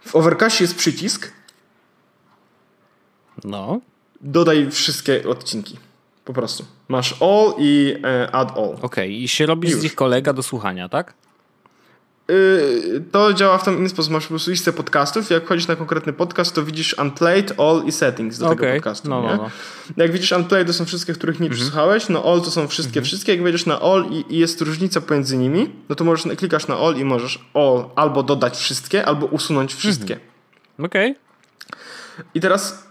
[0.00, 1.32] w Overcastie jest przycisk.
[3.44, 3.80] No.
[4.20, 5.78] Dodaj wszystkie odcinki.
[6.24, 6.64] Po prostu.
[6.88, 8.64] Masz all i e, add all.
[8.64, 9.08] Okej, okay.
[9.08, 11.14] i się robi z nich kolega do słuchania, tak?
[12.30, 14.12] Y, to działa w ten inny sposób.
[14.12, 15.30] Masz po prostu listę podcastów.
[15.30, 18.56] Jak wchodzisz na konkretny podcast, to widzisz unplayed, all i settings do okay.
[18.56, 19.08] tego podcastu.
[19.08, 19.50] No, no, no.
[19.96, 21.56] Jak widzisz unplayed, to są wszystkie, których nie mhm.
[21.56, 22.08] przesłuchałeś.
[22.08, 23.04] No all to są wszystkie, mhm.
[23.04, 23.32] wszystkie.
[23.32, 26.76] Jak wejdziesz na all i, i, jest różnica pomiędzy nimi, no to możesz, klikasz na
[26.76, 30.14] all i możesz all albo dodać wszystkie, albo usunąć wszystkie.
[30.14, 30.86] Mhm.
[30.86, 31.10] Okej.
[31.10, 32.24] Okay.
[32.34, 32.84] I teraz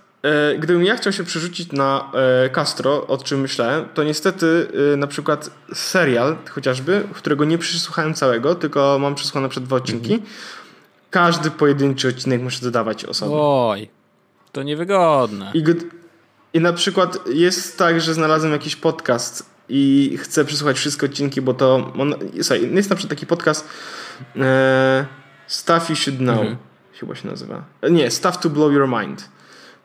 [0.60, 5.08] gdybym ja chciał się przerzucić na e, Castro, o czym myślałem, to niestety e, na
[5.08, 10.32] przykład serial chociażby, którego nie przesłuchałem całego, tylko mam przesłuchane przed dwa odcinki, mhm.
[11.10, 13.70] każdy pojedynczy odcinek muszę dodawać osobno.
[13.70, 13.90] Oj,
[14.52, 15.52] to niewygodne.
[15.54, 15.64] I,
[16.54, 21.54] I na przykład jest tak, że znalazłem jakiś podcast i chcę przesłuchać wszystkie odcinki, bo
[21.54, 21.92] to...
[22.00, 23.68] On, słuchaj, jest na przykład taki podcast
[24.36, 25.06] e,
[25.48, 26.58] Stuff You Should Know, mhm.
[26.94, 27.64] chyba się nazywa.
[27.92, 29.34] Nie, Stuff to Blow Your Mind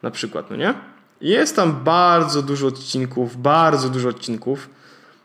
[0.03, 0.75] na przykład, no nie?
[1.21, 4.69] Jest tam bardzo dużo odcinków, bardzo dużo odcinków.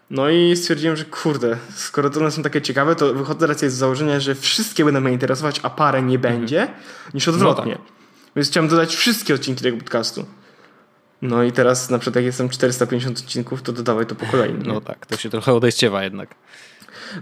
[0.10, 3.74] No i stwierdziłem, że kurde, skoro to one są takie ciekawe, to wychodzę raczej z
[3.74, 6.34] założenia, że wszystkie będą mnie interesować, a parę nie mhm.
[6.34, 6.68] będzie,
[7.14, 7.72] niż odwrotnie.
[7.72, 7.94] No tak.
[8.36, 10.26] Więc chciałem dodać wszystkie odcinki tego podcastu.
[11.22, 14.54] No i teraz na przykład jak jestem 450 odcinków, to dodawaj to po kolei.
[14.54, 16.36] No tak, to się trochę odejściewa jednak.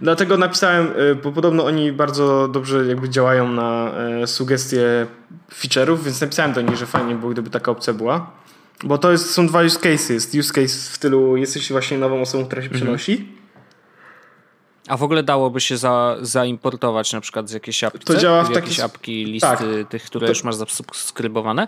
[0.02, 3.92] Dlatego napisałem, y, bo podobno oni bardzo dobrze jakby działają na
[4.24, 5.08] e, sugestie
[5.54, 8.32] feature'ów, więc napisałem do nich, że fajnie było, gdyby taka opcja była.
[8.84, 10.10] Bo to jest, są dwa use cases.
[10.10, 12.82] Jest use case w stylu jesteś właśnie nową osobą, która się mhm.
[12.82, 13.28] przenosi.
[14.88, 18.06] A w ogóle dałoby się za, zaimportować na przykład z jakiejś apki?
[18.06, 18.82] To działa w taki...
[18.82, 19.90] apki, listy tak.
[19.90, 20.32] tych, które to...
[20.32, 21.68] już masz zasubskrybowane?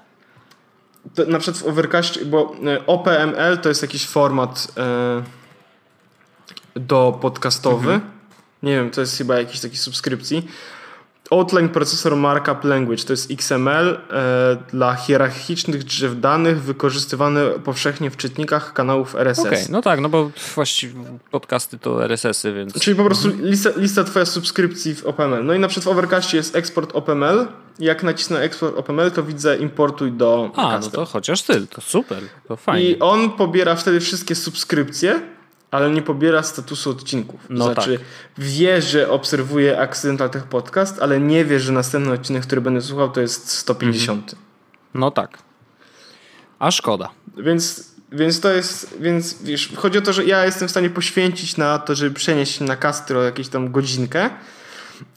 [1.15, 5.23] To, na przykład w Overcast, bo e, OPML to jest jakiś format e,
[6.75, 7.93] do podcastowy.
[7.93, 8.11] Mhm.
[8.63, 10.47] Nie wiem, to jest chyba jakiś taki subskrypcji.
[11.31, 18.17] Outline Processor Markup Language to jest XML e, dla hierarchicznych drzew danych wykorzystywany powszechnie w
[18.17, 19.45] czytnikach kanałów RSS.
[19.45, 20.93] Okay, no tak, no bo właściwie
[21.31, 22.79] podcasty to RSS-y, więc...
[22.79, 23.49] Czyli po prostu mhm.
[23.49, 25.45] lista, lista twoja subskrypcji w OPML.
[25.45, 27.47] No i na przykład w Overcastie jest eksport OPML.
[27.79, 32.23] Jak nacisnę eksport OPML, to widzę importuj do A, no to chociaż ty, to super,
[32.47, 32.89] to fajnie.
[32.89, 35.21] I on pobiera wtedy wszystkie subskrypcje
[35.73, 37.41] ale nie pobiera statusu odcinków.
[37.49, 38.07] No znaczy, tak.
[38.37, 43.11] wie, że obserwuje Accidental Tech Podcast, ale nie wie, że następny odcinek, który będę słuchał,
[43.11, 44.23] to jest 150.
[44.23, 44.43] Mhm.
[44.93, 45.37] No tak.
[46.59, 47.09] A szkoda.
[47.37, 51.57] Więc, więc to jest, więc wiesz, chodzi o to, że ja jestem w stanie poświęcić
[51.57, 54.29] na to, żeby przenieść na Castro jakieś tam godzinkę,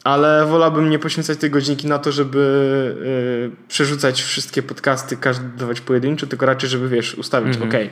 [0.04, 5.80] ale wolałbym nie poświęcać tej godzinki na to, żeby yy, przerzucać wszystkie podcasty, każdy dawać
[5.80, 7.86] pojedynczo, tylko raczej, żeby wiesz, ustawić, mm -hmm.
[7.86, 7.90] ok,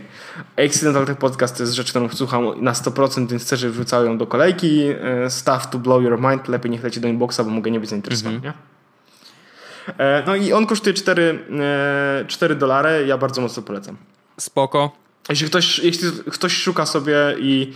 [0.66, 4.18] Accidental Tech Podcast to jest rzecz, którą słucham na 100%, więc chcę, żeby wrzucały ją
[4.18, 4.78] do kolejki.
[4.78, 4.97] Yy,
[5.28, 8.36] stuff to blow your mind, lepiej niech leci do inboxa, bo mogę nie być zainteresowany,
[8.36, 8.55] mm -hmm.
[8.55, 8.74] nie?
[10.26, 11.38] No i on kosztuje 4,
[12.28, 13.97] 4 dolary, ja bardzo mocno polecam.
[14.38, 15.05] Spoko.
[15.28, 17.72] Jeśli ktoś, jeśli ktoś szuka sobie i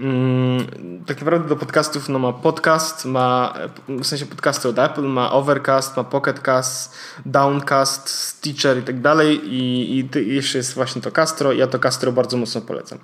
[0.00, 0.66] Mm,
[1.06, 3.54] tak naprawdę do podcastów no ma podcast, ma
[3.88, 6.94] w sensie podcasty od Apple, ma Overcast, ma Pocketcast,
[7.26, 12.12] Downcast, Stitcher i tak dalej i, i jeszcze jest właśnie to Castro ja to Castro
[12.12, 12.98] bardzo mocno polecam.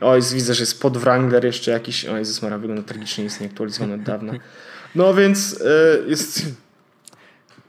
[0.00, 3.94] Oj, widzę, że jest pod Wrangler jeszcze jakiś, oj, Jezus Mara, wygląda tragicznie, jest nieaktualizowany
[3.94, 4.32] od dawna.
[4.94, 6.42] No więc y, jest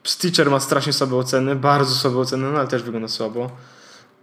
[0.03, 3.51] Stitcher ma strasznie słabe oceny, bardzo słabe oceny, no ale też wygląda słabo.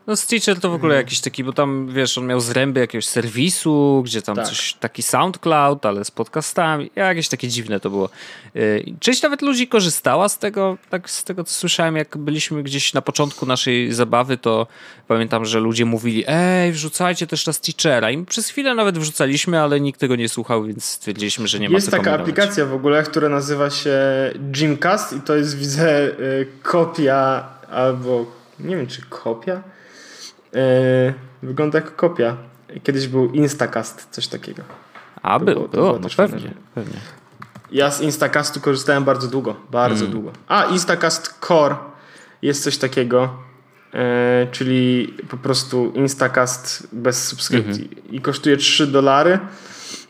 [0.07, 4.03] No Stitcher to w ogóle jakiś taki, bo tam wiesz, on miał zręby jakiegoś serwisu,
[4.05, 4.47] gdzie tam tak.
[4.47, 8.09] coś, taki SoundCloud, ale z podcastami, jakieś takie dziwne to było.
[8.57, 12.95] Y, część nawet ludzi korzystała z tego, tak z tego co słyszałem, jak byliśmy gdzieś
[12.95, 14.67] na początku naszej zabawy, to
[15.09, 19.81] pamiętam, że ludzie mówili, ej, wrzucajcie też na Stitchera i przez chwilę nawet wrzucaliśmy, ale
[19.81, 22.21] nikt tego nie słuchał, więc stwierdziliśmy, że nie ma Jest taka kombinować.
[22.21, 23.99] aplikacja w ogóle, która nazywa się
[24.35, 28.27] Gymcast i to jest, widzę, y, kopia albo,
[28.61, 29.63] nie wiem, czy kopia?
[30.55, 32.37] Yy, wygląda jak kopia.
[32.83, 34.63] Kiedyś był Instacast, coś takiego.
[35.23, 36.97] A był, było, było, no pewnie, pewnie.
[37.73, 40.13] Ja z Instacastu korzystałem bardzo długo, bardzo mm.
[40.13, 40.33] długo.
[40.49, 41.77] A, Instacast Core
[42.43, 43.37] jest coś takiego,
[43.93, 44.01] yy,
[44.53, 48.15] czyli po prostu Instacast bez subskrypcji mm -hmm.
[48.15, 49.39] i kosztuje 3 dolary.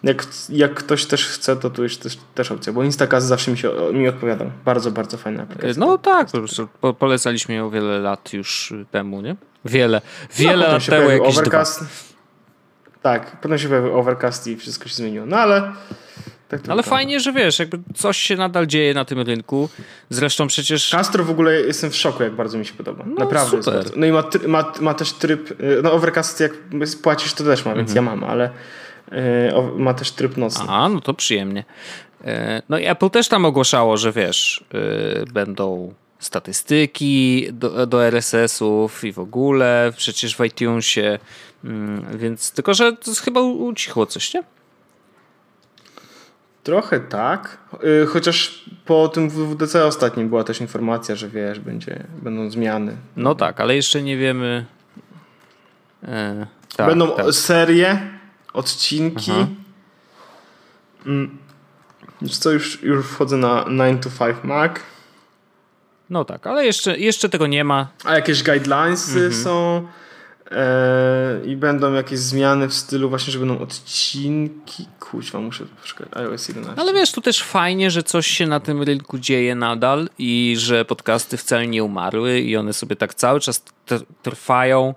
[0.02, 3.58] Jak, jak ktoś też chce, to tu jest też, też opcja, bo Instacast zawsze mi
[3.58, 4.50] się mi odpowiadał.
[4.64, 5.74] Bardzo, bardzo fajna aplikacja.
[5.76, 6.28] No tak,
[6.80, 9.36] po polecaliśmy ją wiele lat już temu, nie?
[9.64, 10.00] Wiele,
[10.36, 11.80] wiele no, lat temu jakiś Overcast.
[11.80, 12.14] Dwa.
[13.02, 15.26] Tak, potem się pojawił Overcast i wszystko się zmieniło.
[15.26, 15.72] No ale...
[16.48, 19.68] Tak ale fajnie, że wiesz, jakby coś się nadal dzieje na tym rynku.
[20.10, 20.90] Zresztą przecież...
[20.90, 23.04] Castro w ogóle jestem w szoku, jak bardzo mi się podoba.
[23.06, 23.84] No, Naprawdę super.
[23.96, 25.60] No i ma, ma, ma też tryb...
[25.60, 26.52] Y, no Overcast jak
[27.02, 28.06] płacisz, to też ma, więc mhm.
[28.06, 28.50] ja mam, ale
[29.12, 30.64] y, ma też tryb nocny.
[30.68, 31.64] A, no to przyjemnie.
[32.20, 32.24] Y,
[32.68, 34.64] no i Apple też tam ogłaszało, że wiesz,
[35.32, 35.94] będą
[36.24, 41.18] statystyki do, do RSS-ów i w ogóle, przecież w iTunesie,
[41.64, 44.42] mm, więc tylko, że to chyba ucichło coś, nie?
[46.62, 47.58] Trochę tak,
[48.02, 52.96] y, chociaż po tym WWDC ostatnim była też informacja, że wiesz, będzie, będą zmiany.
[53.16, 54.66] No tak, ale jeszcze nie wiemy.
[56.02, 56.46] E,
[56.76, 57.32] tak, będą tak.
[57.32, 57.98] serie,
[58.52, 59.30] odcinki.
[59.30, 59.46] Aha.
[61.06, 61.38] Mm.
[62.30, 64.72] Co już, już wchodzę na 9 to 5 Mac.
[66.10, 67.88] No tak, ale jeszcze, jeszcze tego nie ma.
[68.04, 69.34] A jakieś guidelines mhm.
[69.34, 69.86] są
[70.50, 74.86] e, i będą jakieś zmiany w stylu właśnie, że będą odcinki.
[75.00, 76.08] Kuźwa, muszę poczekać.
[76.12, 76.82] iOS 11.
[76.82, 80.84] Ale wiesz, tu też fajnie, że coś się na tym rynku dzieje nadal i że
[80.84, 83.62] podcasty wcale nie umarły i one sobie tak cały czas
[84.22, 84.94] trwają.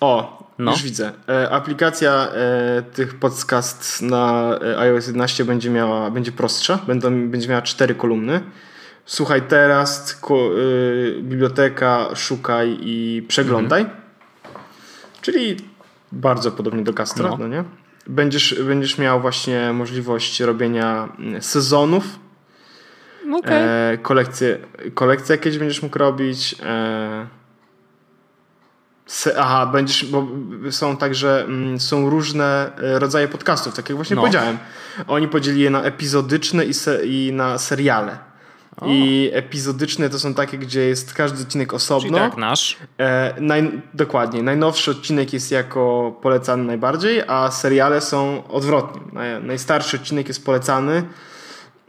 [0.00, 0.70] O, no.
[0.70, 1.12] Już widzę.
[1.28, 6.78] E, aplikacja e, tych podcast na e, iOS 11 będzie miała, będzie prostsza.
[6.86, 8.40] Będą, będzie miała cztery kolumny
[9.10, 13.82] słuchaj teraz, ko, y, biblioteka, szukaj i przeglądaj.
[13.82, 14.00] Mhm.
[15.20, 15.56] Czyli
[16.12, 17.36] bardzo podobnie do Castra, no.
[17.36, 17.48] no.
[17.48, 17.64] nie?
[18.06, 22.04] Będziesz, będziesz miał właśnie możliwość robienia mm, sezonów.
[23.32, 23.54] Okay.
[23.54, 24.58] E, kolekcje,
[24.94, 26.56] kolekcje jakieś będziesz mógł robić.
[26.62, 27.26] E,
[29.38, 30.28] Aha, będziesz, bo
[30.70, 34.22] są także mm, są różne e, rodzaje podcastów, tak jak właśnie no.
[34.22, 34.58] powiedziałem.
[35.06, 38.29] Oni podzielili je na epizodyczne i, se, i na seriale.
[38.80, 38.86] O.
[38.88, 42.18] I epizodyczne to są takie, gdzie jest każdy odcinek osobno.
[42.18, 42.76] Czyli tak nasz.
[42.98, 44.42] E, naj, dokładnie.
[44.42, 49.00] Najnowszy odcinek jest jako polecany najbardziej, a seriale są odwrotnie.
[49.12, 51.02] Naj, najstarszy odcinek jest polecany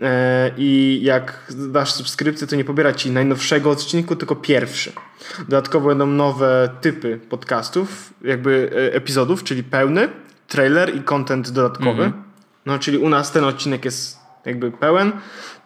[0.01, 4.91] e, i jak dasz subskrypcję, to nie pobiera ci najnowszego odcinku, tylko pierwszy.
[5.39, 10.09] Dodatkowo będą nowe typy podcastów, jakby e, epizodów, czyli pełny,
[10.47, 12.03] trailer i content dodatkowy.
[12.03, 12.23] Mhm.
[12.65, 15.11] No, czyli u nas ten odcinek jest jakby pełen.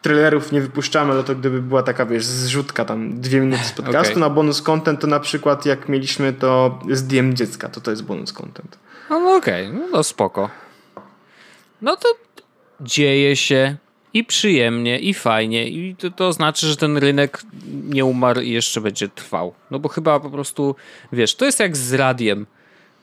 [0.02, 4.12] Trailerów nie wypuszczamy, ale to gdyby była taka, wiesz, zrzutka tam dwie minuty z podcastu
[4.12, 4.22] okay.
[4.22, 8.04] na bonus content, to na przykład jak mieliśmy to z DM dziecka, to to jest
[8.04, 8.78] bonus content.
[9.10, 9.88] No, no okej, okay.
[9.92, 10.50] no spoko.
[11.82, 12.08] No to
[12.82, 13.76] dzieje się
[14.14, 18.82] i przyjemnie, i fajnie, i to, to znaczy, że ten rynek nie umarł i jeszcze
[18.82, 19.54] będzie trwał.
[19.72, 20.76] No bo chyba po prostu,
[21.14, 22.48] wiesz, to jest jak z radiem.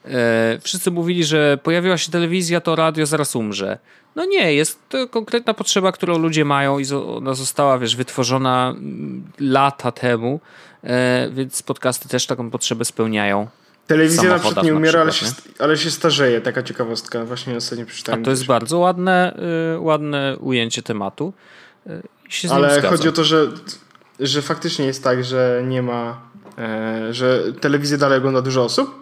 [0.04, 3.78] E, wszyscy mówili, że pojawiła się telewizja, to radio zaraz umrze.
[4.16, 9.24] No nie, jest to konkretna potrzeba, którą ludzie mają i ona została, wiesz, wytworzona mm,
[9.40, 10.40] lata temu,
[10.84, 13.48] e, więc podcasty też taką potrzebę spełniają.
[13.86, 15.26] Telewizja na przykład nie umiera, ale, się,
[15.58, 16.40] ale się starzeje.
[16.40, 17.24] Taka ciekawostka.
[17.24, 18.20] Właśnie ostatnio przeczytałem.
[18.20, 19.36] A to jest bardzo ładne,
[19.76, 21.32] y, ładne ujęcie tematu.
[21.86, 22.02] Y,
[22.50, 23.46] ale chodzi o to, że,
[24.20, 26.20] że faktycznie jest tak, że nie ma,
[26.58, 29.01] e, że telewizję dalej ogląda dużo osób,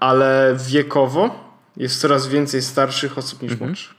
[0.00, 3.70] ale wiekowo jest coraz więcej starszych osób niż mhm.
[3.70, 3.94] młodszych.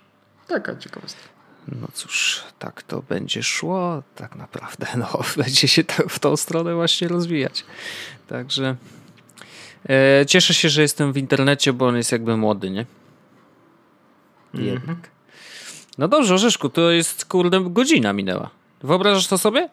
[0.47, 1.21] Taka ciekawostka.
[1.67, 4.87] No cóż, tak to będzie szło tak naprawdę.
[4.97, 7.65] No, będzie się w tą stronę właśnie rozwijać.
[8.27, 8.75] Także
[9.89, 12.85] e, cieszę się, że jestem w internecie, bo on jest jakby młody, nie?
[14.53, 14.73] Mhm.
[14.73, 14.97] Jednak.
[14.97, 15.15] -hmm.
[15.97, 18.49] No dobrze, Orzeszku, to jest kurde godzina minęła.
[18.83, 19.69] Wyobrażasz to sobie?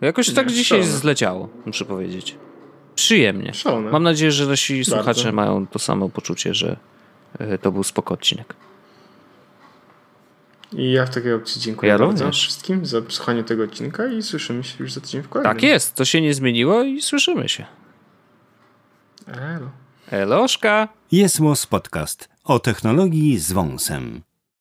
[0.00, 0.98] Jakoś nie, tak dzisiaj szalone.
[0.98, 2.36] zleciało, muszę powiedzieć.
[3.00, 3.54] Przyjemnie.
[3.54, 3.90] Szalone.
[3.90, 4.90] Mam nadzieję, że nasi Bardzo.
[4.96, 6.76] słuchacze mają to samo poczucie, że
[7.38, 8.54] e, to był spoko odcinek.
[10.72, 12.36] I ja w takiej opcji dziękuję ja bardzo również.
[12.36, 15.54] wszystkim za słuchanie tego odcinka i słyszymy się już za tydzień w kolejnym.
[15.54, 17.66] Tak jest, to się nie zmieniło i słyszymy się.
[19.26, 19.70] Elo.
[20.10, 20.88] Eloszka.
[21.12, 21.38] Jest
[21.70, 24.22] Podcast o technologii z wąsem.